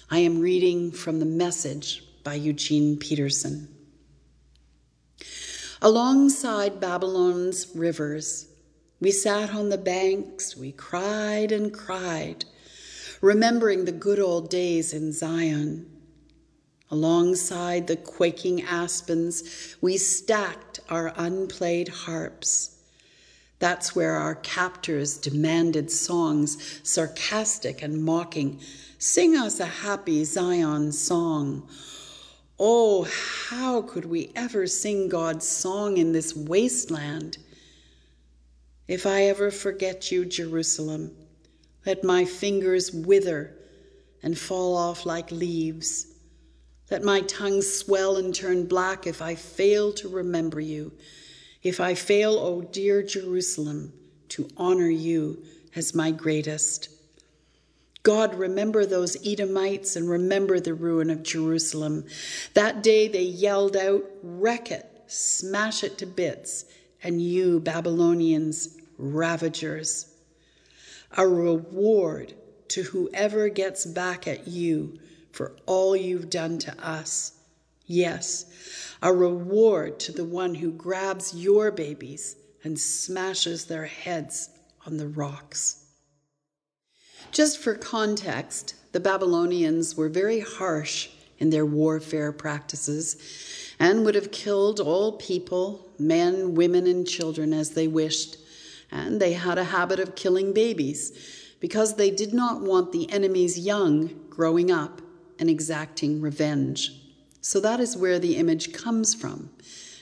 I 0.09 0.19
am 0.19 0.39
reading 0.39 0.91
from 0.91 1.19
the 1.19 1.25
message 1.25 2.03
by 2.23 2.35
Eugene 2.35 2.97
Peterson. 2.97 3.69
Alongside 5.81 6.79
Babylon's 6.79 7.67
rivers, 7.75 8.47
we 8.99 9.11
sat 9.11 9.53
on 9.53 9.69
the 9.69 9.77
banks, 9.77 10.55
we 10.55 10.71
cried 10.71 11.51
and 11.51 11.73
cried, 11.73 12.45
remembering 13.21 13.85
the 13.85 13.91
good 13.91 14.19
old 14.19 14.49
days 14.49 14.93
in 14.93 15.11
Zion. 15.11 15.94
Alongside 16.91 17.87
the 17.87 17.95
quaking 17.95 18.61
aspens, 18.61 19.75
we 19.81 19.97
stacked 19.97 20.79
our 20.89 21.13
unplayed 21.15 21.87
harps. 21.87 22.77
That's 23.57 23.95
where 23.95 24.13
our 24.13 24.35
captors 24.35 25.17
demanded 25.17 25.89
songs, 25.89 26.81
sarcastic 26.83 27.81
and 27.81 28.03
mocking. 28.03 28.59
Sing 28.99 29.35
us 29.35 29.59
a 29.59 29.65
happy 29.65 30.23
Zion 30.23 30.91
song. 30.91 31.67
Oh, 32.59 33.07
how 33.49 33.81
could 33.81 34.05
we 34.05 34.31
ever 34.35 34.67
sing 34.67 35.09
God's 35.09 35.47
song 35.47 35.97
in 35.97 36.11
this 36.11 36.35
wasteland? 36.35 37.37
If 38.87 39.05
I 39.05 39.23
ever 39.23 39.49
forget 39.51 40.11
you, 40.11 40.25
Jerusalem, 40.25 41.15
let 41.85 42.03
my 42.03 42.25
fingers 42.25 42.91
wither 42.91 43.55
and 44.21 44.37
fall 44.37 44.77
off 44.77 45.05
like 45.05 45.31
leaves. 45.31 46.14
Let 46.91 47.03
my 47.03 47.21
tongue 47.21 47.61
swell 47.61 48.17
and 48.17 48.33
turn 48.33 48.67
black 48.67 49.07
if 49.07 49.21
I 49.21 49.35
fail 49.35 49.91
to 49.93 50.07
remember 50.07 50.59
you, 50.59 50.91
if 51.63 51.79
I 51.79 51.95
fail, 51.95 52.33
O 52.33 52.45
oh 52.45 52.61
dear 52.61 53.01
Jerusalem, 53.01 53.91
to 54.29 54.47
honor 54.55 54.89
you 54.89 55.43
as 55.75 55.95
my 55.95 56.11
greatest. 56.11 56.89
God, 58.03 58.35
remember 58.35 58.85
those 58.85 59.17
Edomites 59.25 59.95
and 59.95 60.07
remember 60.07 60.59
the 60.59 60.75
ruin 60.75 61.09
of 61.09 61.23
Jerusalem. 61.23 62.05
That 62.53 62.83
day 62.83 63.07
they 63.07 63.23
yelled 63.23 63.75
out, 63.75 64.03
Wreck 64.21 64.69
it, 64.69 64.87
smash 65.07 65.83
it 65.83 65.97
to 65.97 66.05
bits, 66.05 66.65
and 67.01 67.19
you, 67.19 67.59
Babylonians, 67.59 68.77
ravagers. 68.99 70.13
A 71.17 71.27
reward 71.27 72.35
to 72.67 72.83
whoever 72.83 73.49
gets 73.49 73.87
back 73.87 74.27
at 74.27 74.47
you 74.47 74.99
for 75.35 75.53
all 75.65 75.97
you've 75.97 76.29
done 76.29 76.57
to 76.57 76.73
us. 76.81 77.33
Yes, 77.85 78.45
a 79.03 79.13
reward 79.13 79.99
to 79.99 80.13
the 80.13 80.23
one 80.23 80.55
who 80.55 80.71
grabs 80.71 81.35
your 81.35 81.71
babies 81.71 82.37
and 82.63 82.79
smashes 82.79 83.65
their 83.65 83.85
heads 83.85 84.49
on 84.85 84.95
the 84.95 85.09
rocks. 85.09 85.87
Just 87.33 87.57
for 87.57 87.75
context, 87.75 88.75
the 88.93 89.01
Babylonians 89.01 89.97
were 89.97 90.07
very 90.07 90.39
harsh 90.39 91.09
in 91.37 91.49
their 91.49 91.65
warfare 91.65 92.31
practices 92.31 93.17
and 93.77 94.05
would 94.05 94.15
have 94.15 94.31
killed 94.31 94.79
all 94.79 95.17
people, 95.17 95.91
men, 95.99 96.55
women, 96.55 96.87
and 96.87 97.05
children 97.05 97.51
as 97.51 97.71
they 97.71 97.89
wished. 97.89 98.37
And 98.89 99.19
they 99.19 99.33
had 99.33 99.57
a 99.57 99.65
habit 99.65 99.99
of 99.99 100.15
killing 100.15 100.53
babies 100.53 101.11
because 101.59 101.95
they 101.95 102.09
did 102.09 102.33
not 102.33 102.61
want 102.61 102.93
the 102.93 103.11
enemy's 103.11 103.59
young 103.59 104.27
growing 104.29 104.71
up 104.71 105.01
and 105.39 105.49
exacting 105.49 106.21
revenge. 106.21 106.91
So 107.41 107.59
that 107.59 107.79
is 107.79 107.95
where 107.95 108.19
the 108.19 108.37
image 108.37 108.73
comes 108.73 109.13
from. 109.13 109.49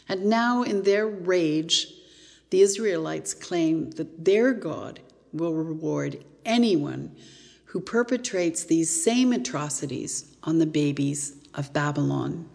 And 0.07 0.25
now, 0.25 0.63
in 0.63 0.83
their 0.83 1.07
rage, 1.07 1.87
the 2.49 2.61
Israelites 2.61 3.33
claim 3.33 3.91
that 3.91 4.25
their 4.25 4.53
God 4.53 4.99
will 5.31 5.53
reward 5.53 6.23
anyone 6.45 7.15
who 7.65 7.79
perpetrates 7.79 8.63
these 8.63 9.03
same 9.03 9.33
atrocities 9.33 10.35
on 10.43 10.59
the 10.59 10.65
babies 10.65 11.35
of 11.53 11.73
Babylon. 11.73 12.47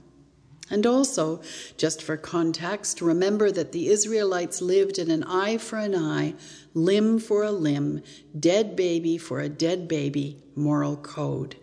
And 0.70 0.86
also, 0.86 1.40
just 1.76 2.02
for 2.02 2.16
context, 2.16 3.00
remember 3.00 3.50
that 3.50 3.72
the 3.72 3.88
Israelites 3.88 4.60
lived 4.60 4.98
in 4.98 5.10
an 5.10 5.24
eye 5.24 5.56
for 5.56 5.78
an 5.78 5.94
eye, 5.94 6.34
limb 6.74 7.18
for 7.18 7.42
a 7.42 7.50
limb, 7.50 8.02
dead 8.38 8.76
baby 8.76 9.16
for 9.16 9.40
a 9.40 9.48
dead 9.48 9.88
baby 9.88 10.42
moral 10.54 10.96
code. 10.96 11.56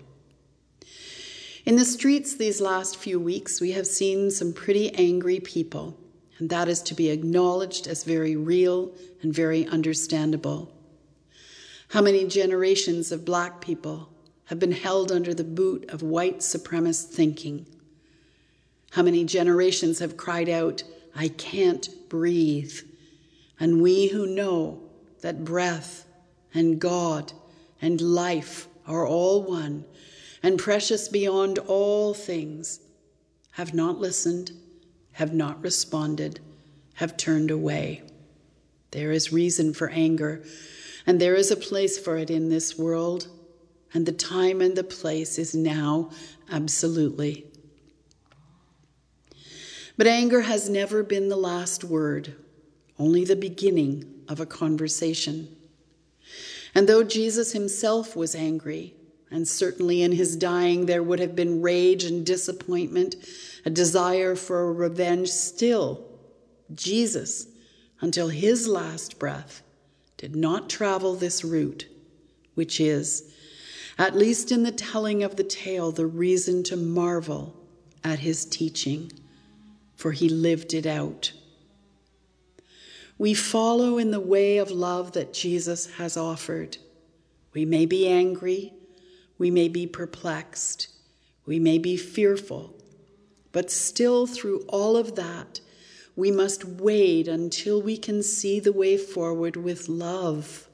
In 1.66 1.78
the 1.78 1.86
streets 1.86 2.36
these 2.36 2.62
last 2.62 2.96
few 2.96 3.20
weeks, 3.20 3.60
we 3.60 3.72
have 3.72 3.88
seen 3.88 4.30
some 4.30 4.54
pretty 4.54 4.94
angry 4.94 5.40
people, 5.40 6.00
and 6.38 6.48
that 6.52 6.68
is 6.68 6.80
to 6.84 6.94
be 6.94 7.10
acknowledged 7.10 7.88
as 7.88 8.04
very 8.04 8.36
real 8.36 8.94
and 9.24 9.34
very 9.34 9.66
understandable. 9.66 10.72
How 11.88 12.04
many 12.04 12.28
generations 12.28 13.12
of 13.12 13.26
black 13.26 13.62
people 13.62 14.10
have 14.46 14.60
been 14.60 14.74
held 14.74 15.12
under 15.12 15.34
the 15.34 15.44
boot 15.44 15.90
of 15.90 16.04
white 16.04 16.42
supremacist 16.42 17.08
thinking? 17.08 17.66
How 18.92 19.02
many 19.02 19.26
generations 19.26 19.98
have 19.98 20.18
cried 20.18 20.50
out, 20.50 20.84
I 21.16 21.30
can't 21.30 21.90
breathe? 22.10 22.78
And 23.60 23.82
we 23.82 24.10
who 24.10 24.28
know 24.28 24.84
that 25.22 25.44
breath 25.44 26.06
and 26.54 26.80
God 26.80 27.34
and 27.82 28.00
life 28.00 28.68
are 28.86 29.08
all 29.08 29.42
one 29.42 29.86
and 30.44 30.60
precious 30.60 31.08
beyond 31.08 31.60
all 31.60 32.14
things 32.14 32.80
have 33.52 33.74
not 33.74 34.00
listened, 34.00 34.52
have 35.14 35.34
not 35.34 35.62
responded, 35.62 36.40
have 36.96 37.18
turned 37.18 37.52
away. 37.52 38.04
There 38.92 39.12
is 39.12 39.34
reason 39.34 39.74
for 39.74 39.90
anger 39.90 40.44
and 41.06 41.20
there 41.20 41.36
is 41.36 41.52
a 41.52 41.56
place 41.56 42.00
for 42.00 42.18
it 42.18 42.30
in 42.30 42.50
this 42.50 42.78
world, 42.78 43.28
and 43.94 44.06
the 44.06 44.12
time 44.12 44.62
and 44.62 44.76
the 44.76 44.84
place 44.84 45.38
is 45.38 45.54
now, 45.54 46.10
absolutely. 46.52 47.46
But 49.98 50.08
anger 50.08 50.42
has 50.42 50.70
never 50.70 51.04
been 51.04 51.30
the 51.30 51.38
last 51.38 51.84
word, 51.84 52.36
only 52.98 53.24
the 53.24 53.36
beginning 53.36 54.24
of 54.28 54.40
a 54.40 54.46
conversation. 54.46 55.56
And 56.74 56.90
though 56.90 57.04
Jesus 57.04 57.54
himself 57.54 58.16
was 58.16 58.36
angry, 58.36 58.96
and 59.32 59.48
certainly 59.48 60.02
in 60.02 60.12
his 60.12 60.36
dying 60.36 60.86
there 60.86 61.04
would 61.04 61.20
have 61.20 61.36
been 61.36 61.62
rage 61.62 62.04
and 62.04 62.26
disappointment, 62.26 63.16
a 63.66 63.70
desire 63.70 64.36
for 64.36 64.72
revenge, 64.72 65.30
still, 65.30 66.06
Jesus, 66.74 67.48
until 68.02 68.30
his 68.30 68.68
last 68.68 69.20
breath, 69.20 69.62
did 70.18 70.36
not 70.36 70.70
travel 70.70 71.16
this 71.16 71.44
route, 71.44 71.88
which 72.54 72.80
is, 72.80 73.34
at 73.98 74.16
least 74.16 74.52
in 74.52 74.64
the 74.64 74.72
telling 74.72 75.24
of 75.24 75.36
the 75.36 75.44
tale, 75.44 75.92
the 75.92 76.06
reason 76.06 76.64
to 76.64 76.76
marvel 76.76 77.56
at 78.04 78.20
his 78.20 78.46
teaching, 78.46 79.12
for 79.96 80.12
he 80.12 80.30
lived 80.30 80.74
it 80.74 80.86
out. 80.86 81.34
We 83.18 83.34
follow 83.34 83.98
in 83.98 84.12
the 84.12 84.20
way 84.20 84.58
of 84.58 84.70
love 84.72 85.14
that 85.14 85.34
Jesus 85.34 85.94
has 85.96 86.18
offered. 86.18 86.78
We 87.54 87.64
may 87.64 87.86
be 87.86 88.08
angry, 88.08 88.74
we 89.38 89.52
may 89.52 89.68
be 89.68 89.86
perplexed, 89.86 90.88
we 91.46 91.60
may 91.60 91.78
be 91.78 91.98
fearful, 91.98 92.74
but 93.52 93.72
still, 93.72 94.28
through 94.28 94.66
all 94.68 94.98
of 94.98 95.16
that, 95.16 95.62
we 96.16 96.32
must 96.32 96.64
wait 96.64 97.28
until 97.28 97.82
we 97.82 97.98
can 97.98 98.24
see 98.24 98.60
the 98.60 98.74
way 98.74 98.98
forward 98.98 99.56
with 99.56 99.90
love. 99.90 100.68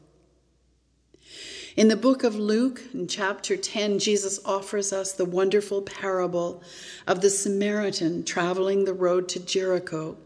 In 1.76 1.88
the 1.88 1.95
book 1.95 2.24
of 2.24 2.36
Luke, 2.36 2.82
in 2.93 3.08
chapter 3.08 3.56
10, 3.56 4.00
Jesus 4.00 4.39
offers 4.43 4.91
us 4.91 5.13
the 5.13 5.26
wonderful 5.26 5.82
parable 5.82 6.62
of 7.08 7.21
the 7.21 7.30
Samaritan 7.30 8.24
traveling 8.24 8.84
the 8.84 8.93
road 8.93 9.30
to 9.30 9.39
Jericho, 9.39 10.17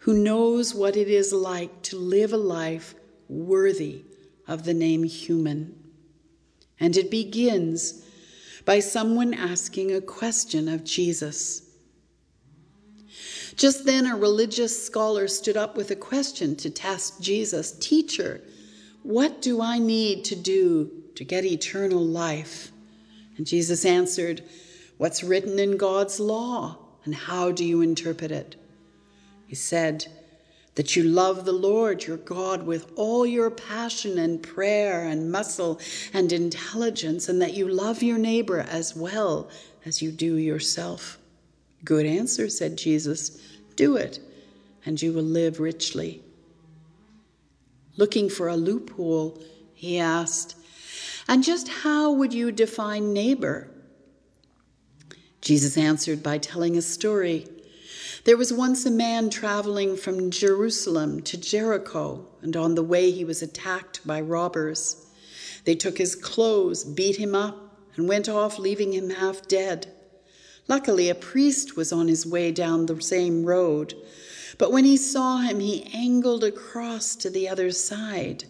who 0.00 0.14
knows 0.14 0.74
what 0.74 0.96
it 0.96 1.08
is 1.08 1.32
like 1.32 1.82
to 1.82 1.96
live 1.96 2.32
a 2.32 2.38
life 2.38 2.94
worthy 3.28 4.02
of 4.48 4.64
the 4.64 4.74
name 4.74 5.04
human. 5.04 5.79
And 6.80 6.96
it 6.96 7.10
begins 7.10 8.04
by 8.64 8.80
someone 8.80 9.34
asking 9.34 9.94
a 9.94 10.00
question 10.00 10.68
of 10.68 10.82
Jesus. 10.82 11.62
Just 13.56 13.84
then, 13.84 14.06
a 14.06 14.16
religious 14.16 14.84
scholar 14.84 15.28
stood 15.28 15.56
up 15.56 15.76
with 15.76 15.90
a 15.90 15.96
question 15.96 16.56
to 16.56 16.70
test 16.70 17.22
Jesus 17.22 17.72
Teacher, 17.72 18.40
what 19.02 19.42
do 19.42 19.60
I 19.60 19.78
need 19.78 20.24
to 20.26 20.36
do 20.36 20.90
to 21.14 21.24
get 21.24 21.44
eternal 21.44 22.04
life? 22.04 22.72
And 23.36 23.46
Jesus 23.46 23.84
answered, 23.84 24.42
What's 24.96 25.22
written 25.22 25.58
in 25.58 25.76
God's 25.76 26.20
law? 26.20 26.78
and 27.04 27.14
how 27.14 27.50
do 27.50 27.64
you 27.64 27.80
interpret 27.80 28.30
it? 28.30 28.56
He 29.46 29.54
said, 29.54 30.06
that 30.80 30.96
you 30.96 31.02
love 31.02 31.44
the 31.44 31.52
Lord 31.52 32.04
your 32.04 32.16
God 32.16 32.62
with 32.62 32.90
all 32.96 33.26
your 33.26 33.50
passion 33.50 34.16
and 34.16 34.42
prayer 34.42 35.06
and 35.06 35.30
muscle 35.30 35.78
and 36.14 36.32
intelligence, 36.32 37.28
and 37.28 37.42
that 37.42 37.52
you 37.52 37.68
love 37.68 38.02
your 38.02 38.16
neighbor 38.16 38.60
as 38.60 38.96
well 38.96 39.50
as 39.84 40.00
you 40.00 40.10
do 40.10 40.36
yourself. 40.36 41.18
Good 41.84 42.06
answer, 42.06 42.48
said 42.48 42.78
Jesus. 42.78 43.38
Do 43.76 43.96
it, 43.96 44.20
and 44.86 45.02
you 45.02 45.12
will 45.12 45.22
live 45.22 45.60
richly. 45.60 46.22
Looking 47.98 48.30
for 48.30 48.48
a 48.48 48.56
loophole, 48.56 49.38
he 49.74 49.98
asked, 49.98 50.56
And 51.28 51.44
just 51.44 51.68
how 51.68 52.10
would 52.10 52.32
you 52.32 52.52
define 52.52 53.12
neighbor? 53.12 53.68
Jesus 55.42 55.76
answered 55.76 56.22
by 56.22 56.38
telling 56.38 56.78
a 56.78 56.80
story. 56.80 57.46
There 58.24 58.36
was 58.36 58.52
once 58.52 58.84
a 58.84 58.90
man 58.90 59.30
traveling 59.30 59.96
from 59.96 60.30
Jerusalem 60.30 61.22
to 61.22 61.38
Jericho, 61.38 62.26
and 62.42 62.54
on 62.54 62.74
the 62.74 62.82
way 62.82 63.10
he 63.10 63.24
was 63.24 63.40
attacked 63.40 64.06
by 64.06 64.20
robbers. 64.20 65.06
They 65.64 65.74
took 65.74 65.96
his 65.96 66.14
clothes, 66.14 66.84
beat 66.84 67.16
him 67.16 67.34
up, 67.34 67.78
and 67.96 68.06
went 68.06 68.28
off, 68.28 68.58
leaving 68.58 68.92
him 68.92 69.10
half 69.10 69.48
dead. 69.48 69.92
Luckily, 70.68 71.08
a 71.08 71.14
priest 71.14 71.76
was 71.76 71.92
on 71.92 72.08
his 72.08 72.26
way 72.26 72.52
down 72.52 72.86
the 72.86 73.00
same 73.00 73.44
road, 73.44 73.94
but 74.58 74.70
when 74.70 74.84
he 74.84 74.98
saw 74.98 75.38
him, 75.38 75.58
he 75.58 75.90
angled 75.94 76.44
across 76.44 77.16
to 77.16 77.30
the 77.30 77.48
other 77.48 77.70
side. 77.70 78.44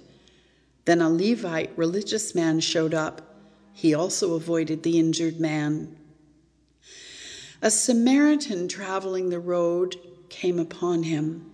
Then 0.85 1.01
a 1.01 1.09
Levite 1.09 1.71
religious 1.77 2.35
man 2.35 2.59
showed 2.59 2.93
up. 2.93 3.37
He 3.73 3.95
also 3.95 4.35
avoided 4.35 4.83
the 4.83 4.99
injured 4.99 5.39
man. 5.39 5.97
A 7.63 7.71
Samaritan 7.71 8.69
traveling 8.69 9.29
the 9.29 9.39
road 9.39 9.97
came 10.31 10.59
upon 10.59 11.03
him. 11.03 11.51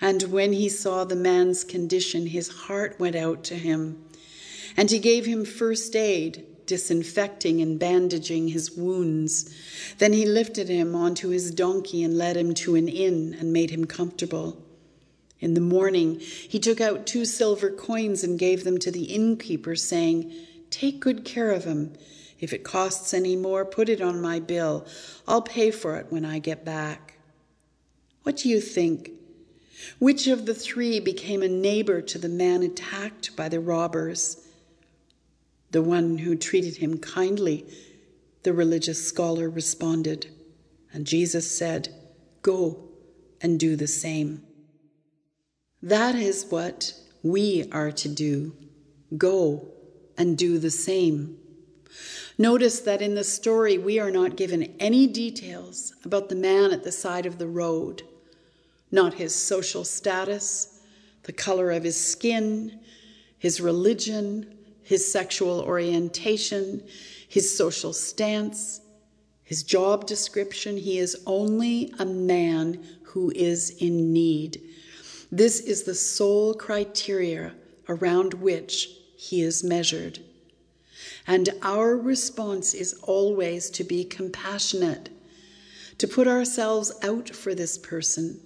And 0.00 0.24
when 0.24 0.52
he 0.52 0.68
saw 0.68 1.04
the 1.04 1.14
man's 1.14 1.62
condition, 1.62 2.26
his 2.26 2.48
heart 2.48 2.98
went 2.98 3.14
out 3.14 3.44
to 3.44 3.54
him. 3.54 4.02
And 4.76 4.90
he 4.90 4.98
gave 4.98 5.26
him 5.26 5.44
first 5.44 5.94
aid, 5.94 6.46
disinfecting 6.66 7.60
and 7.60 7.78
bandaging 7.78 8.48
his 8.48 8.72
wounds. 8.72 9.54
Then 9.98 10.12
he 10.12 10.26
lifted 10.26 10.68
him 10.68 10.96
onto 10.96 11.28
his 11.28 11.52
donkey 11.52 12.02
and 12.02 12.18
led 12.18 12.36
him 12.36 12.52
to 12.54 12.74
an 12.74 12.88
inn 12.88 13.36
and 13.38 13.52
made 13.52 13.70
him 13.70 13.84
comfortable. 13.84 14.60
In 15.38 15.54
the 15.54 15.60
morning, 15.60 16.18
he 16.18 16.58
took 16.58 16.80
out 16.80 17.06
two 17.06 17.24
silver 17.24 17.70
coins 17.70 18.24
and 18.24 18.38
gave 18.38 18.64
them 18.64 18.78
to 18.78 18.90
the 18.90 19.04
innkeeper, 19.04 19.76
saying, 19.76 20.32
Take 20.70 21.00
good 21.00 21.24
care 21.24 21.50
of 21.52 21.64
him. 21.64 21.92
If 22.40 22.52
it 22.52 22.64
costs 22.64 23.12
any 23.12 23.36
more, 23.36 23.64
put 23.64 23.88
it 23.88 24.00
on 24.00 24.20
my 24.20 24.40
bill. 24.40 24.86
I'll 25.28 25.42
pay 25.42 25.70
for 25.70 25.96
it 25.96 26.06
when 26.10 26.24
I 26.24 26.38
get 26.38 26.64
back. 26.64 27.18
What 28.22 28.38
do 28.38 28.48
you 28.48 28.60
think? 28.60 29.12
Which 29.98 30.26
of 30.26 30.46
the 30.46 30.54
three 30.54 31.00
became 31.00 31.42
a 31.42 31.48
neighbor 31.48 32.00
to 32.02 32.18
the 32.18 32.28
man 32.28 32.62
attacked 32.62 33.36
by 33.36 33.48
the 33.48 33.60
robbers? 33.60 34.46
The 35.70 35.82
one 35.82 36.18
who 36.18 36.34
treated 36.34 36.76
him 36.76 36.98
kindly, 36.98 37.66
the 38.42 38.52
religious 38.52 39.06
scholar 39.06 39.48
responded. 39.48 40.28
And 40.92 41.06
Jesus 41.06 41.56
said, 41.56 41.88
Go 42.42 42.88
and 43.40 43.60
do 43.60 43.76
the 43.76 43.86
same. 43.86 44.42
That 45.82 46.14
is 46.14 46.46
what 46.48 46.94
we 47.22 47.68
are 47.72 47.92
to 47.92 48.08
do. 48.08 48.54
Go 49.16 49.68
and 50.16 50.36
do 50.36 50.58
the 50.58 50.70
same. 50.70 51.38
Notice 52.40 52.80
that 52.80 53.02
in 53.02 53.16
the 53.16 53.22
story, 53.22 53.76
we 53.76 53.98
are 53.98 54.10
not 54.10 54.34
given 54.34 54.74
any 54.80 55.06
details 55.06 55.92
about 56.06 56.30
the 56.30 56.34
man 56.34 56.72
at 56.72 56.84
the 56.84 56.90
side 56.90 57.26
of 57.26 57.36
the 57.36 57.46
road, 57.46 58.02
not 58.90 59.12
his 59.12 59.34
social 59.34 59.84
status, 59.84 60.80
the 61.24 61.34
color 61.34 61.70
of 61.70 61.84
his 61.84 62.02
skin, 62.02 62.80
his 63.38 63.60
religion, 63.60 64.56
his 64.82 65.12
sexual 65.12 65.60
orientation, 65.60 66.82
his 67.28 67.54
social 67.54 67.92
stance, 67.92 68.80
his 69.44 69.62
job 69.62 70.06
description. 70.06 70.78
He 70.78 70.98
is 70.98 71.22
only 71.26 71.92
a 71.98 72.06
man 72.06 72.82
who 73.02 73.30
is 73.36 73.68
in 73.82 74.14
need. 74.14 74.62
This 75.30 75.60
is 75.60 75.82
the 75.82 75.94
sole 75.94 76.54
criteria 76.54 77.52
around 77.86 78.32
which 78.32 78.88
he 79.18 79.42
is 79.42 79.62
measured. 79.62 80.20
And 81.26 81.50
our 81.62 81.96
response 81.96 82.74
is 82.74 82.94
always 83.02 83.70
to 83.70 83.84
be 83.84 84.04
compassionate, 84.04 85.10
to 85.98 86.08
put 86.08 86.26
ourselves 86.26 86.92
out 87.02 87.30
for 87.30 87.54
this 87.54 87.78
person, 87.78 88.40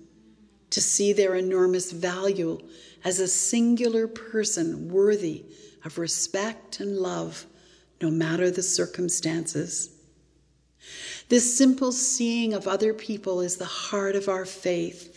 to 0.70 0.80
see 0.80 1.12
their 1.12 1.34
enormous 1.34 1.92
value 1.92 2.60
as 3.04 3.20
a 3.20 3.28
singular 3.28 4.08
person 4.08 4.88
worthy 4.90 5.44
of 5.84 5.98
respect 5.98 6.80
and 6.80 6.96
love, 6.96 7.46
no 8.00 8.10
matter 8.10 8.50
the 8.50 8.62
circumstances. 8.62 9.90
This 11.28 11.56
simple 11.56 11.92
seeing 11.92 12.54
of 12.54 12.66
other 12.66 12.92
people 12.92 13.40
is 13.40 13.56
the 13.56 13.64
heart 13.64 14.16
of 14.16 14.28
our 14.28 14.44
faith. 14.44 15.13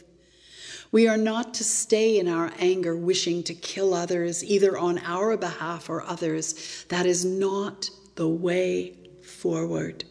We 0.91 1.08
are 1.08 1.17
not 1.17 1.54
to 1.56 1.63
stay 1.63 2.17
in 2.17 2.28
our 2.28 2.52
anger 2.60 2.95
wishing 2.95 3.43
to 3.43 3.54
kill 3.54 3.93
others, 3.93 4.43
either 4.43 4.78
on 4.78 5.00
our 5.00 5.36
behalf 5.38 5.89
or 5.89 6.02
others. 6.04 6.86
That 6.89 7.06
is 7.06 7.26
not 7.26 7.89
the 8.15 8.28
way 8.28 8.95
forward. 9.21 10.06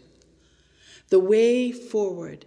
The 1.09 1.21
way 1.21 1.73
forward 1.73 2.45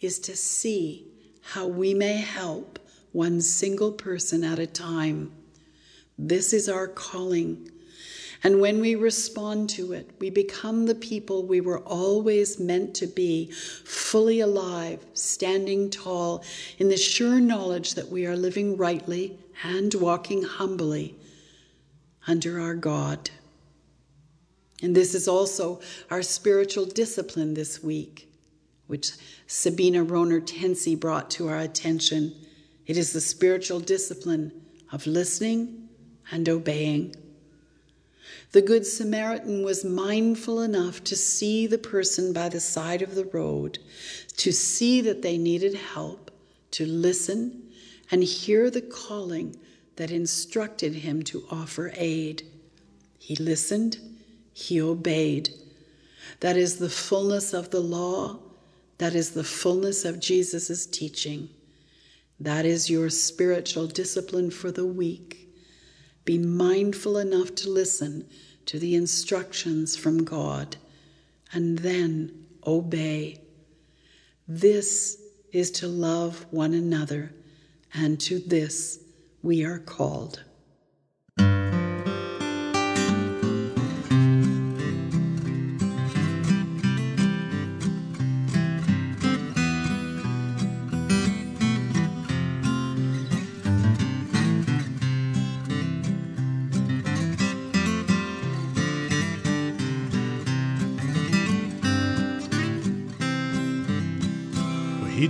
is 0.00 0.18
to 0.20 0.36
see 0.36 1.06
how 1.42 1.66
we 1.66 1.94
may 1.94 2.18
help 2.18 2.78
one 3.12 3.40
single 3.40 3.92
person 3.92 4.44
at 4.44 4.58
a 4.58 4.66
time. 4.66 5.32
This 6.18 6.52
is 6.52 6.68
our 6.68 6.86
calling. 6.86 7.70
And 8.42 8.60
when 8.60 8.80
we 8.80 8.94
respond 8.94 9.68
to 9.70 9.92
it, 9.92 10.10
we 10.18 10.30
become 10.30 10.86
the 10.86 10.94
people 10.94 11.44
we 11.44 11.60
were 11.60 11.80
always 11.80 12.58
meant 12.58 12.94
to 12.96 13.06
be, 13.06 13.50
fully 13.50 14.40
alive, 14.40 15.04
standing 15.12 15.90
tall, 15.90 16.42
in 16.78 16.88
the 16.88 16.96
sure 16.96 17.38
knowledge 17.38 17.94
that 17.94 18.08
we 18.08 18.24
are 18.24 18.36
living 18.36 18.78
rightly 18.78 19.38
and 19.62 19.92
walking 19.94 20.42
humbly 20.42 21.16
under 22.26 22.60
our 22.60 22.74
God. 22.74 23.30
And 24.82 24.96
this 24.96 25.14
is 25.14 25.28
also 25.28 25.80
our 26.10 26.22
spiritual 26.22 26.86
discipline 26.86 27.52
this 27.52 27.82
week, 27.82 28.32
which 28.86 29.10
Sabina 29.46 30.02
Roner 30.02 30.40
Tensi 30.40 30.98
brought 30.98 31.30
to 31.32 31.48
our 31.48 31.58
attention. 31.58 32.34
It 32.86 32.96
is 32.96 33.12
the 33.12 33.20
spiritual 33.20 33.80
discipline 33.80 34.52
of 34.92 35.06
listening 35.06 35.88
and 36.32 36.48
obeying. 36.48 37.14
The 38.52 38.62
Good 38.62 38.84
Samaritan 38.84 39.62
was 39.62 39.84
mindful 39.84 40.60
enough 40.60 41.04
to 41.04 41.14
see 41.14 41.68
the 41.68 41.78
person 41.78 42.32
by 42.32 42.48
the 42.48 42.58
side 42.58 43.00
of 43.00 43.14
the 43.14 43.26
road, 43.26 43.78
to 44.38 44.50
see 44.50 45.00
that 45.02 45.22
they 45.22 45.38
needed 45.38 45.74
help, 45.74 46.32
to 46.72 46.84
listen 46.84 47.70
and 48.10 48.24
hear 48.24 48.68
the 48.68 48.82
calling 48.82 49.56
that 49.94 50.10
instructed 50.10 50.94
him 50.94 51.22
to 51.24 51.44
offer 51.50 51.92
aid. 51.94 52.42
He 53.18 53.36
listened, 53.36 53.98
he 54.52 54.80
obeyed. 54.80 55.50
That 56.40 56.56
is 56.56 56.78
the 56.78 56.90
fullness 56.90 57.52
of 57.52 57.70
the 57.70 57.80
law, 57.80 58.40
that 58.98 59.14
is 59.14 59.30
the 59.30 59.44
fullness 59.44 60.04
of 60.04 60.18
Jesus' 60.18 60.86
teaching. 60.86 61.50
That 62.40 62.64
is 62.66 62.90
your 62.90 63.10
spiritual 63.10 63.86
discipline 63.86 64.50
for 64.50 64.72
the 64.72 64.86
week. 64.86 65.49
Be 66.30 66.38
mindful 66.38 67.18
enough 67.18 67.56
to 67.56 67.68
listen 67.68 68.24
to 68.66 68.78
the 68.78 68.94
instructions 68.94 69.96
from 69.96 70.22
God 70.22 70.76
and 71.52 71.80
then 71.80 72.46
obey. 72.64 73.40
This 74.46 75.20
is 75.50 75.72
to 75.72 75.88
love 75.88 76.46
one 76.52 76.72
another, 76.72 77.32
and 77.92 78.20
to 78.20 78.38
this 78.38 79.00
we 79.42 79.64
are 79.64 79.80
called. 79.80 80.44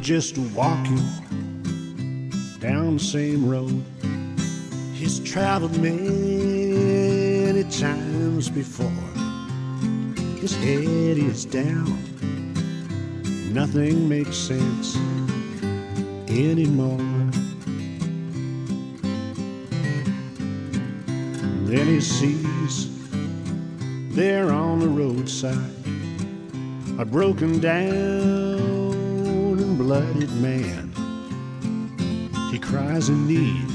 Just 0.00 0.38
walking 0.38 0.96
down 2.60 2.94
the 2.96 3.00
same 3.02 3.48
road 3.48 3.84
he's 5.00 5.18
traveled 5.20 5.76
many 5.80 7.64
times 7.64 8.50
before. 8.50 8.90
His 10.38 10.54
head 10.56 11.16
is 11.16 11.46
down, 11.46 11.98
nothing 13.52 14.06
makes 14.08 14.36
sense 14.36 14.96
anymore. 16.28 16.98
Then 21.66 21.86
he 21.86 22.00
sees 22.00 22.90
there 24.14 24.52
on 24.52 24.80
the 24.80 24.88
roadside 24.88 25.56
a 26.98 27.06
broken 27.06 27.58
down 27.58 28.59
blooded 29.82 30.30
man. 30.42 30.92
He 32.52 32.58
cries 32.58 33.08
in 33.08 33.26
need 33.26 33.66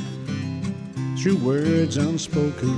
through 1.17 1.37
words 1.37 1.97
unspoken. 1.97 2.75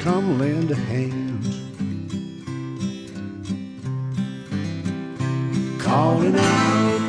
Come 0.00 0.36
lend 0.40 0.72
a 0.72 0.74
hand. 0.74 1.30
calling 5.78 6.36
out, 6.36 7.00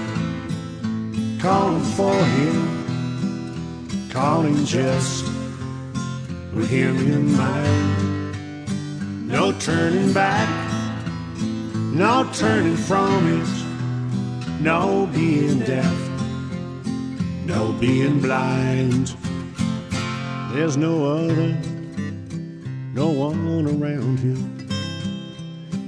calling 1.40 1.84
for 1.98 2.16
him, 2.38 4.10
calling 4.12 4.66
just 4.66 5.26
with 6.54 6.70
him 6.70 6.96
in 6.98 7.36
mind. 7.36 8.68
No 9.28 9.52
turning 9.60 10.14
back, 10.14 10.50
no 11.94 12.30
turning 12.34 12.76
from 12.76 13.42
it, 13.42 13.51
no 14.62 15.08
being 15.08 15.60
deaf, 15.60 16.10
no 17.46 17.76
being 17.80 18.20
blind. 18.20 19.16
There's 20.54 20.78
no 20.78 21.04
other, 21.06 21.58
no 22.94 23.10
one 23.10 23.66
around 23.66 24.20
him. 24.20 24.70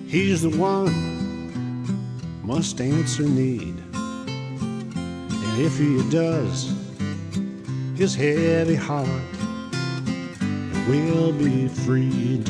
He's 0.08 0.42
the 0.42 0.50
one 0.58 0.92
must 2.44 2.82
answer 2.82 3.24
need. 3.24 3.76
And 3.94 5.62
if 5.62 5.78
he 5.78 6.10
does, 6.10 6.74
his 7.96 8.16
heavy 8.16 8.76
heart 8.76 9.08
will 10.88 11.32
be 11.32 11.68
freed. 11.68 12.50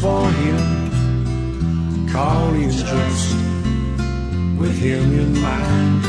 For 0.00 0.30
him, 0.30 2.08
calling 2.10 2.70
just 2.70 3.34
with 4.58 4.76
him 4.78 5.18
in 5.18 5.40
mind. 5.40 6.02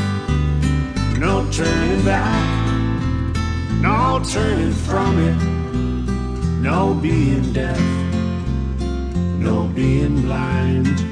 No 1.20 1.50
turning 1.52 2.04
back, 2.06 3.36
no 3.82 4.22
turning 4.28 4.74
from 4.74 5.20
it, 5.20 5.42
no 6.62 6.94
being 6.94 7.54
deaf 7.54 8.06
no 9.46 9.68
being 9.76 10.24
blind. 10.24 11.05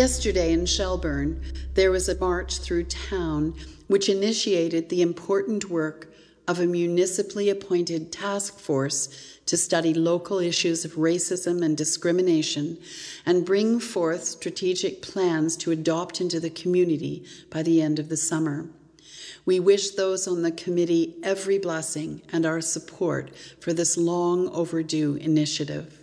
Yesterday 0.00 0.54
in 0.54 0.64
Shelburne, 0.64 1.42
there 1.74 1.90
was 1.90 2.08
a 2.08 2.18
march 2.18 2.60
through 2.60 2.84
town 2.84 3.54
which 3.86 4.08
initiated 4.08 4.88
the 4.88 5.02
important 5.02 5.68
work 5.68 6.10
of 6.48 6.58
a 6.58 6.64
municipally 6.64 7.50
appointed 7.50 8.10
task 8.10 8.58
force 8.58 9.38
to 9.44 9.58
study 9.58 9.92
local 9.92 10.38
issues 10.38 10.86
of 10.86 10.92
racism 10.92 11.62
and 11.62 11.76
discrimination 11.76 12.78
and 13.26 13.44
bring 13.44 13.78
forth 13.78 14.24
strategic 14.24 15.02
plans 15.02 15.54
to 15.58 15.70
adopt 15.70 16.18
into 16.18 16.40
the 16.40 16.48
community 16.48 17.22
by 17.50 17.62
the 17.62 17.82
end 17.82 17.98
of 17.98 18.08
the 18.08 18.16
summer. 18.16 18.70
We 19.44 19.60
wish 19.60 19.90
those 19.90 20.26
on 20.26 20.40
the 20.40 20.50
committee 20.50 21.16
every 21.22 21.58
blessing 21.58 22.22
and 22.32 22.46
our 22.46 22.62
support 22.62 23.36
for 23.60 23.74
this 23.74 23.98
long 23.98 24.48
overdue 24.48 25.16
initiative. 25.16 25.99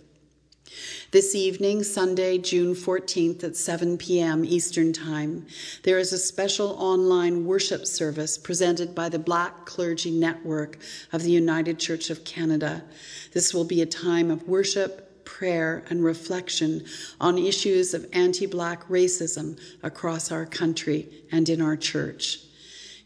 This 1.10 1.34
evening, 1.34 1.84
Sunday, 1.84 2.36
June 2.36 2.74
14th 2.74 3.42
at 3.42 3.56
7 3.56 3.96
p.m. 3.96 4.44
Eastern 4.44 4.92
Time, 4.92 5.46
there 5.82 5.98
is 5.98 6.12
a 6.12 6.18
special 6.18 6.72
online 6.72 7.46
worship 7.46 7.86
service 7.86 8.36
presented 8.36 8.94
by 8.94 9.08
the 9.08 9.18
Black 9.18 9.64
Clergy 9.64 10.10
Network 10.10 10.76
of 11.10 11.22
the 11.22 11.30
United 11.30 11.78
Church 11.78 12.10
of 12.10 12.24
Canada. 12.24 12.84
This 13.32 13.54
will 13.54 13.64
be 13.64 13.80
a 13.80 13.86
time 13.86 14.30
of 14.30 14.46
worship, 14.46 15.24
prayer, 15.24 15.82
and 15.88 16.04
reflection 16.04 16.84
on 17.18 17.38
issues 17.38 17.94
of 17.94 18.04
anti 18.12 18.44
Black 18.44 18.86
racism 18.88 19.58
across 19.82 20.30
our 20.30 20.44
country 20.44 21.08
and 21.32 21.48
in 21.48 21.62
our 21.62 21.78
church. 21.78 22.40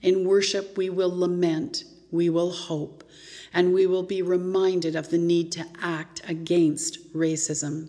In 0.03 0.27
worship, 0.27 0.77
we 0.77 0.91
will 0.91 1.17
lament, 1.17 1.85
we 2.11 2.29
will 2.31 2.51
hope 2.51 3.05
and 3.55 3.73
we 3.73 3.87
will 3.87 4.03
be 4.03 4.23
reminded 4.23 4.97
of 4.97 5.11
the 5.11 5.19
need 5.19 5.53
to 5.53 5.67
act 5.81 6.23
against 6.27 7.13
racism. 7.15 7.89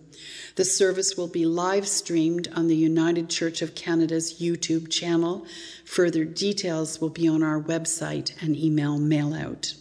The 0.56 0.64
service 0.64 1.16
will 1.16 1.28
be 1.28 1.46
live 1.46 1.88
streamed 1.88 2.48
on 2.54 2.68
the 2.68 2.76
United 2.76 3.30
Church 3.30 3.62
of 3.62 3.74
Canada's 3.74 4.40
YouTube 4.40 4.90
channel. 4.90 5.46
Further 5.84 6.24
details 6.24 7.00
will 7.00 7.10
be 7.10 7.26
on 7.26 7.42
our 7.42 7.60
website 7.60 8.40
and 8.42 8.56
email 8.56 8.98
mailout. 8.98 9.74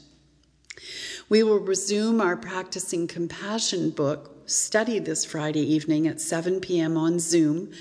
We 1.30 1.44
will 1.44 1.60
resume 1.60 2.22
our 2.22 2.36
Practicing 2.36 3.08
Compassion 3.08 3.92
book 3.92 4.30
study 4.46 5.00
this 5.00 5.26
Friday 5.26 5.62
evening 5.62 6.08
at 6.08 6.20
7 6.20 6.60
p.m. 6.60 6.98
on 6.98 7.20
Zoom. 7.20 7.72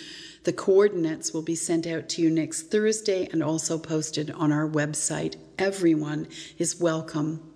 The 0.45 0.53
coordinates 0.53 1.33
will 1.33 1.43
be 1.43 1.55
sent 1.55 1.87
out 1.87 2.09
to 2.11 2.23
you 2.23 2.31
next 2.31 2.63
Thursday 2.71 3.29
and 3.33 3.43
also 3.43 3.79
posted 3.79 4.31
on 4.31 4.53
our 4.53 4.69
website. 4.69 5.37
Everyone 5.59 6.27
is 6.59 6.81
welcome. 6.81 7.52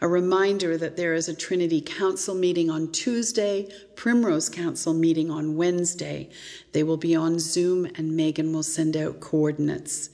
A 0.00 0.08
reminder 0.08 0.76
that 0.76 0.96
there 0.96 1.14
is 1.14 1.28
a 1.28 1.34
Trinity 1.34 1.80
Council 1.80 2.34
meeting 2.34 2.68
on 2.70 2.92
Tuesday, 2.92 3.68
Primrose 3.94 4.48
Council 4.48 4.92
meeting 4.92 5.30
on 5.30 5.56
Wednesday. 5.56 6.28
They 6.72 6.82
will 6.82 6.98
be 6.98 7.14
on 7.14 7.38
Zoom, 7.38 7.86
and 7.94 8.14
Megan 8.16 8.52
will 8.52 8.62
send 8.62 8.96
out 8.96 9.20
coordinates. 9.20 10.10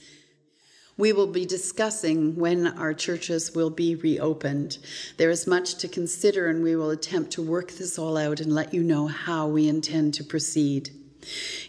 We 0.95 1.11
will 1.11 1.27
be 1.27 1.45
discussing 1.45 2.35
when 2.35 2.67
our 2.67 2.93
churches 2.93 3.55
will 3.55 3.71
be 3.71 3.95
reopened. 3.95 4.77
There 5.17 5.31
is 5.31 5.47
much 5.47 5.75
to 5.75 5.87
consider, 5.87 6.47
and 6.47 6.63
we 6.63 6.75
will 6.75 6.91
attempt 6.91 7.31
to 7.31 7.41
work 7.41 7.71
this 7.71 7.97
all 7.97 8.15
out 8.15 8.39
and 8.39 8.53
let 8.53 8.73
you 8.73 8.83
know 8.83 9.07
how 9.07 9.47
we 9.47 9.67
intend 9.67 10.13
to 10.15 10.23
proceed. 10.23 10.91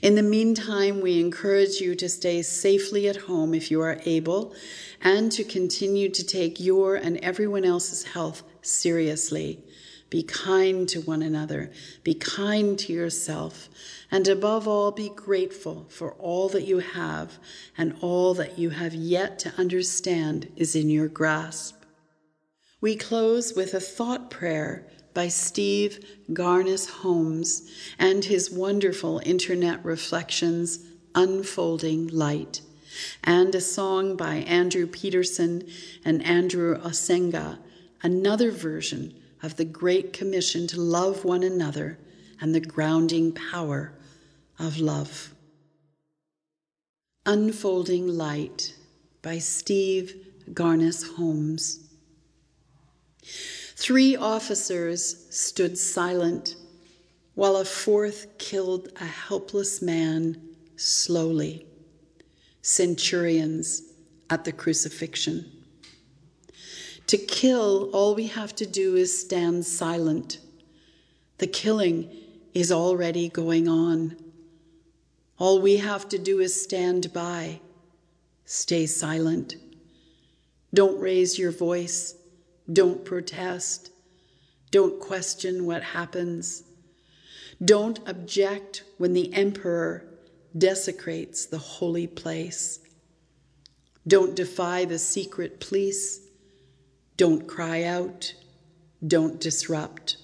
In 0.03 0.14
the 0.14 0.22
meantime, 0.22 1.01
we 1.01 1.20
encourage 1.20 1.81
you 1.81 1.95
to 1.95 2.09
stay 2.09 2.43
safely 2.43 3.09
at 3.09 3.16
home 3.16 3.55
if 3.55 3.70
you 3.70 3.81
are 3.81 4.01
able 4.05 4.55
and 5.05 5.31
to 5.31 5.45
continue 5.45 6.09
to 6.09 6.25
take 6.25 6.59
your 6.59 6.97
and 6.97 7.19
everyone 7.19 7.65
else's 7.65 8.03
health 8.05 8.43
seriously. 8.63 9.63
Be 10.09 10.23
kind 10.23 10.89
to 10.89 11.01
one 11.01 11.23
another, 11.23 11.71
be 12.03 12.15
kind 12.15 12.79
to 12.79 12.93
yourself, 12.93 13.69
and 14.11 14.27
above 14.29 14.67
all, 14.67 14.93
be 14.93 15.11
grateful 15.11 15.87
for 15.91 16.13
all 16.15 16.49
that 16.51 16.67
you 16.67 16.79
have 16.79 17.39
and 17.77 17.97
all 18.01 18.33
that 18.35 18.59
you 18.59 18.71
have 18.71 18.95
yet 18.95 19.39
to 19.41 19.53
understand 19.59 20.51
is 20.57 20.75
in 20.75 20.89
your 20.89 21.09
grasp. 21.09 21.83
We 22.81 22.97
close 22.97 23.55
with 23.55 23.75
a 23.75 23.81
thought 23.81 24.31
prayer 24.31 24.87
by 25.15 25.29
Steve 25.29 26.05
Garnaas 26.31 26.89
Holmes 26.89 27.71
and 27.99 28.25
his 28.25 28.51
wonderful 28.51 29.21
internet 29.25 29.85
reflections, 29.85 30.81
Unfolding 31.15 32.09
Light, 32.09 32.61
and 33.23 33.55
a 33.55 33.61
song 33.61 34.17
by 34.17 34.37
Andrew 34.37 34.87
Peterson 34.87 35.67
and 36.05 36.25
Andrew 36.25 36.79
Osenga, 36.81 37.59
another 38.03 38.51
version 38.51 39.15
of 39.43 39.57
the 39.57 39.65
Great 39.65 40.13
Commission 40.13 40.67
to 40.69 40.81
love 40.81 41.25
one 41.25 41.43
another 41.43 41.99
and 42.41 42.55
the 42.55 42.61
grounding 42.61 43.33
power 43.33 43.93
of 44.59 44.79
love. 44.79 45.35
Unfolding 47.27 48.07
Light 48.07 48.75
by 49.23 49.39
Steve 49.39 50.15
Garnaas 50.53 51.15
Holmes. 51.15 51.89
Three 53.77 54.17
officers 54.17 55.27
stood 55.31 55.77
silent 55.79 56.57
while 57.35 57.57
a 57.57 57.65
fourth 57.65 58.39
killed 58.39 58.89
a 59.01 59.05
helpless 59.05 59.83
man 59.83 60.41
slowly. 60.77 61.67
Centurions 62.65 63.83
at 64.31 64.45
the 64.45 64.53
crucifixion. 64.53 65.45
To 67.09 67.19
kill, 67.19 67.91
all 67.93 68.15
we 68.15 68.29
have 68.29 68.57
to 68.57 68.65
do 68.65 68.97
is 68.97 69.21
stand 69.21 69.67
silent. 69.67 70.39
The 71.37 71.47
killing 71.47 72.11
is 72.55 72.73
already 72.73 73.29
going 73.29 73.69
on. 73.69 74.17
All 75.37 75.61
we 75.61 75.77
have 75.77 76.09
to 76.09 76.17
do 76.17 76.41
is 76.41 76.59
stand 76.59 77.12
by, 77.12 77.61
stay 78.47 78.87
silent. 78.87 79.57
Don't 80.73 80.99
raise 80.99 81.39
your 81.39 81.53
voice, 81.53 82.15
don't 82.73 83.05
protest, 83.05 83.91
don't 84.71 84.99
question 84.99 85.67
what 85.67 85.83
happens. 85.83 86.62
Don't 87.62 88.01
object 88.09 88.85
when 88.97 89.12
the 89.12 89.35
emperor 89.35 90.14
desecrates 90.57 91.47
the 91.47 91.59
holy 91.59 92.07
place. 92.07 92.81
Don't 94.07 94.37
defy 94.37 94.85
the 94.85 94.99
secret 94.99 95.61
police. 95.61 96.21
Don't 97.17 97.47
cry 97.47 97.85
out. 97.85 98.35
Don't 99.07 99.41
disrupt. 99.41 100.19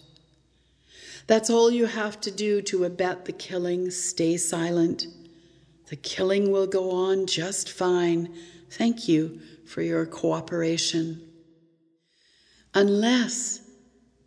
That's 1.27 1.51
all 1.51 1.71
you 1.71 1.87
have 1.87 2.21
to 2.23 2.31
do 2.31 2.61
to 2.63 2.85
abet 2.85 3.25
the 3.25 3.33
killing. 3.33 3.91
Stay 3.91 4.37
silent. 4.37 5.07
The 5.89 5.97
killing 5.97 6.51
will 6.51 6.67
go 6.67 6.91
on 6.91 7.27
just 7.27 7.71
fine. 7.71 8.35
Thank 8.71 9.09
you 9.09 9.41
for 9.67 9.83
your 9.83 10.07
cooperation. 10.07 11.23
Unless 12.75 13.61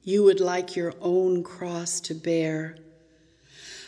you 0.01 0.24
would 0.24 0.39
like 0.39 0.76
your 0.76 0.93
own 0.99 1.43
cross 1.43 2.01
to 2.01 2.14
bear, 2.14 2.78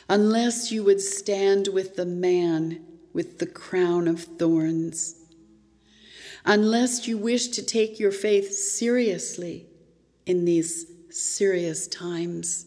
unless 0.07 0.71
you 0.71 0.83
would 0.83 1.01
stand 1.01 1.67
with 1.67 1.95
the 1.95 2.05
man 2.05 2.85
with 3.15 3.39
the 3.39 3.45
crown 3.45 4.09
of 4.09 4.23
thorns, 4.37 5.15
unless 6.43 7.07
you 7.07 7.17
wish 7.17 7.47
to 7.47 7.63
take 7.63 7.97
your 7.97 8.11
faith 8.11 8.53
seriously 8.53 9.65
in 10.25 10.43
these 10.43 10.85
serious 11.09 11.87
times. 11.87 12.65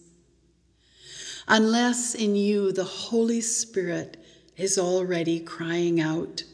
Unless 1.46 2.14
in 2.14 2.34
you 2.34 2.72
the 2.72 2.84
Holy 2.84 3.42
Spirit 3.42 4.16
is 4.56 4.78
already 4.78 5.38
crying 5.38 6.00
out, 6.00 6.44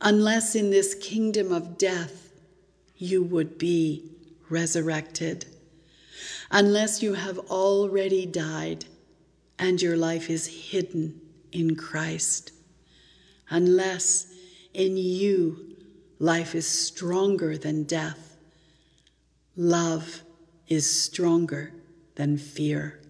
unless 0.00 0.54
in 0.54 0.70
this 0.70 0.94
kingdom 0.94 1.52
of 1.52 1.76
death 1.76 2.32
you 2.96 3.22
would 3.22 3.58
be 3.58 4.10
resurrected, 4.48 5.44
unless 6.50 7.02
you 7.02 7.12
have 7.12 7.38
already 7.50 8.24
died 8.24 8.86
and 9.58 9.80
your 9.80 9.96
life 9.96 10.30
is 10.30 10.46
hidden 10.46 11.20
in 11.52 11.76
Christ, 11.76 12.52
unless 13.48 14.32
in 14.74 14.96
you 14.96 15.76
life 16.18 16.54
is 16.54 16.66
stronger 16.66 17.56
than 17.56 17.84
death, 17.84 18.36
love 19.56 20.22
is 20.68 21.04
stronger 21.04 21.72
than 22.16 22.36
fear. 22.36 23.00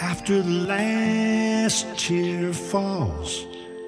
After 0.00 0.40
the 0.40 0.66
last 0.66 1.98
tear 1.98 2.52
falls, 2.52 3.44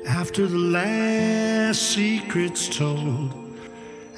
after 0.06 0.46
the 0.46 0.56
last 0.56 1.82
secret's 1.82 2.68
told, 2.68 3.34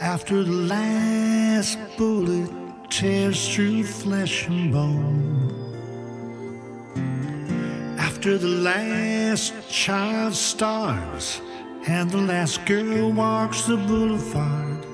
after 0.01 0.45
the 0.45 0.53
last 0.53 1.79
bullet 1.97 2.51
tears 2.91 3.55
through 3.55 3.85
flesh 3.85 4.47
and 4.49 4.71
bone, 4.71 5.49
after 7.99 8.37
the 8.37 8.49
last 8.49 9.55
child 9.71 10.35
starves 10.35 11.41
and 11.87 12.11
the 12.11 12.19
last 12.19 12.65
girl 12.67 13.11
walks 13.11 13.63
the 13.63 13.77
boulevard, 13.77 14.85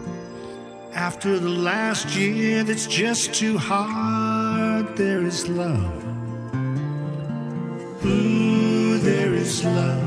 after 0.95 1.40
the 1.40 1.49
last 1.49 2.14
year 2.14 2.62
that's 2.62 2.86
just 2.86 3.34
too 3.34 3.59
hard, 3.59 4.97
there 4.97 5.22
is 5.22 5.49
love. 5.49 6.05
Ooh, 8.07 8.99
there 8.99 9.34
is 9.34 9.64
love. 9.64 10.04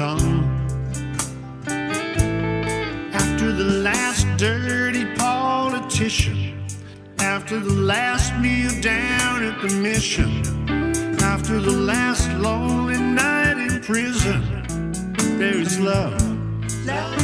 After 0.00 0.30
the 3.50 3.64
last 3.82 4.28
dirty 4.36 5.04
politician. 5.16 6.64
After 7.18 7.58
the 7.58 7.72
last 7.72 8.32
meal 8.36 8.70
down 8.80 9.42
at 9.42 9.60
the 9.60 9.74
mission. 9.74 10.30
After 11.20 11.58
the 11.58 11.72
last 11.72 12.30
lonely 12.34 12.96
night 12.96 13.58
in 13.58 13.82
prison. 13.82 14.62
There 15.36 15.56
is. 15.56 15.80
Love, 15.80 16.22
love, 16.86 17.17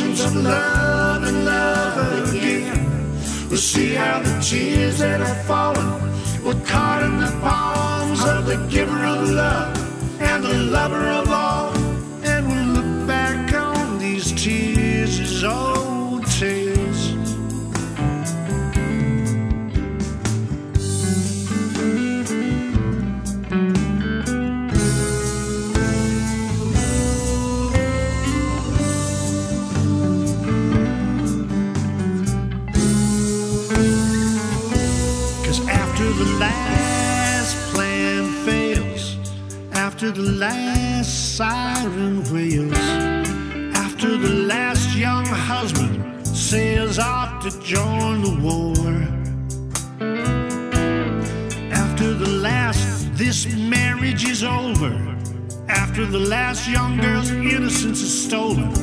of 0.00 0.34
love 0.34 1.22
and 1.22 1.44
love 1.44 2.34
again. 2.34 2.84
We'll 3.48 3.58
see 3.58 3.94
how 3.94 4.22
the 4.22 4.40
tears 4.40 4.98
that 4.98 5.20
have 5.20 5.46
fallen 5.46 5.88
were 6.42 6.60
caught 6.66 7.04
in 7.04 7.18
the 7.18 7.30
palms 7.40 8.20
of 8.24 8.46
the 8.46 8.56
giver 8.68 9.04
of 9.04 9.30
love 9.30 10.20
and 10.20 10.42
the 10.42 10.54
lover 10.54 11.06
of 11.06 11.23
After 40.04 40.20
the 40.20 40.32
last 40.32 41.34
siren 41.34 42.22
wails, 42.30 42.78
after 43.74 44.18
the 44.18 44.34
last 44.52 44.94
young 44.94 45.24
husband 45.24 46.26
sails 46.26 46.98
off 46.98 47.42
to 47.42 47.50
join 47.62 48.20
the 48.20 48.36
war, 48.44 48.76
after 51.72 52.12
the 52.12 52.28
last 52.28 53.14
this 53.14 53.46
marriage 53.56 54.28
is 54.28 54.44
over, 54.44 54.92
after 55.70 56.04
the 56.04 56.18
last 56.18 56.68
young 56.68 56.98
girl's 56.98 57.30
innocence 57.30 58.02
is 58.02 58.26
stolen, 58.26 58.74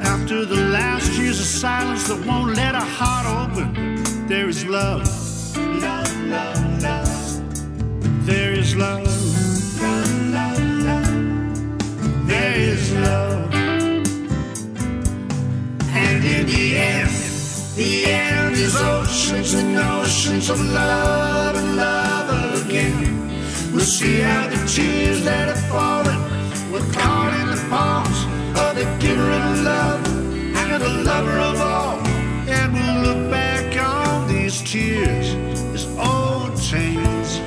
after 0.00 0.44
the 0.44 0.62
last 0.72 1.12
years 1.12 1.38
of 1.38 1.46
silence 1.46 2.08
that 2.08 2.26
won't 2.26 2.56
let 2.56 2.74
a 2.74 2.80
heart 2.80 3.26
open, 3.38 4.26
there 4.26 4.48
is 4.48 4.66
love. 4.66 5.06
Love, 5.56 6.26
love, 6.26 6.82
love. 6.82 8.26
There 8.26 8.50
is 8.52 8.74
love. 8.74 9.04
Love, 9.04 9.23
of 20.50 20.60
love 20.60 21.56
and 21.56 21.76
love 21.76 22.66
again. 22.66 23.30
We'll 23.72 23.80
see 23.80 24.20
how 24.20 24.46
the 24.46 24.56
tears 24.66 25.24
that 25.24 25.48
have 25.48 25.68
fallen 25.70 26.20
were 26.70 26.84
caught 26.92 27.32
in 27.40 27.46
the 27.46 27.66
palms 27.70 28.24
of 28.58 28.76
the 28.76 28.84
giver 29.00 29.30
of 29.30 29.62
love 29.62 30.06
and 30.54 30.82
the 30.82 30.88
lover 31.02 31.38
of 31.38 31.60
all. 31.60 31.98
And 32.46 32.74
we'll 32.74 33.14
look 33.14 33.30
back 33.30 33.74
on 33.78 34.28
these 34.28 34.60
tears 34.60 35.34
as 35.72 35.86
old 35.96 36.56
tales. 36.56 37.40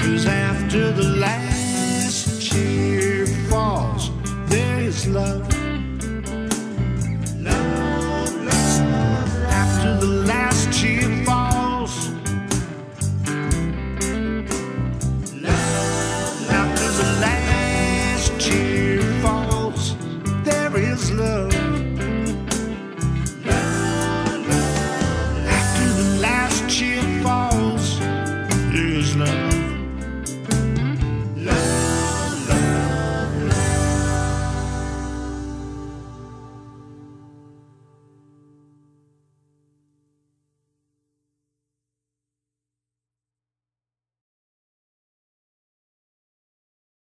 Cause 0.00 0.26
after 0.26 0.90
the 0.90 1.04
last 1.04 1.49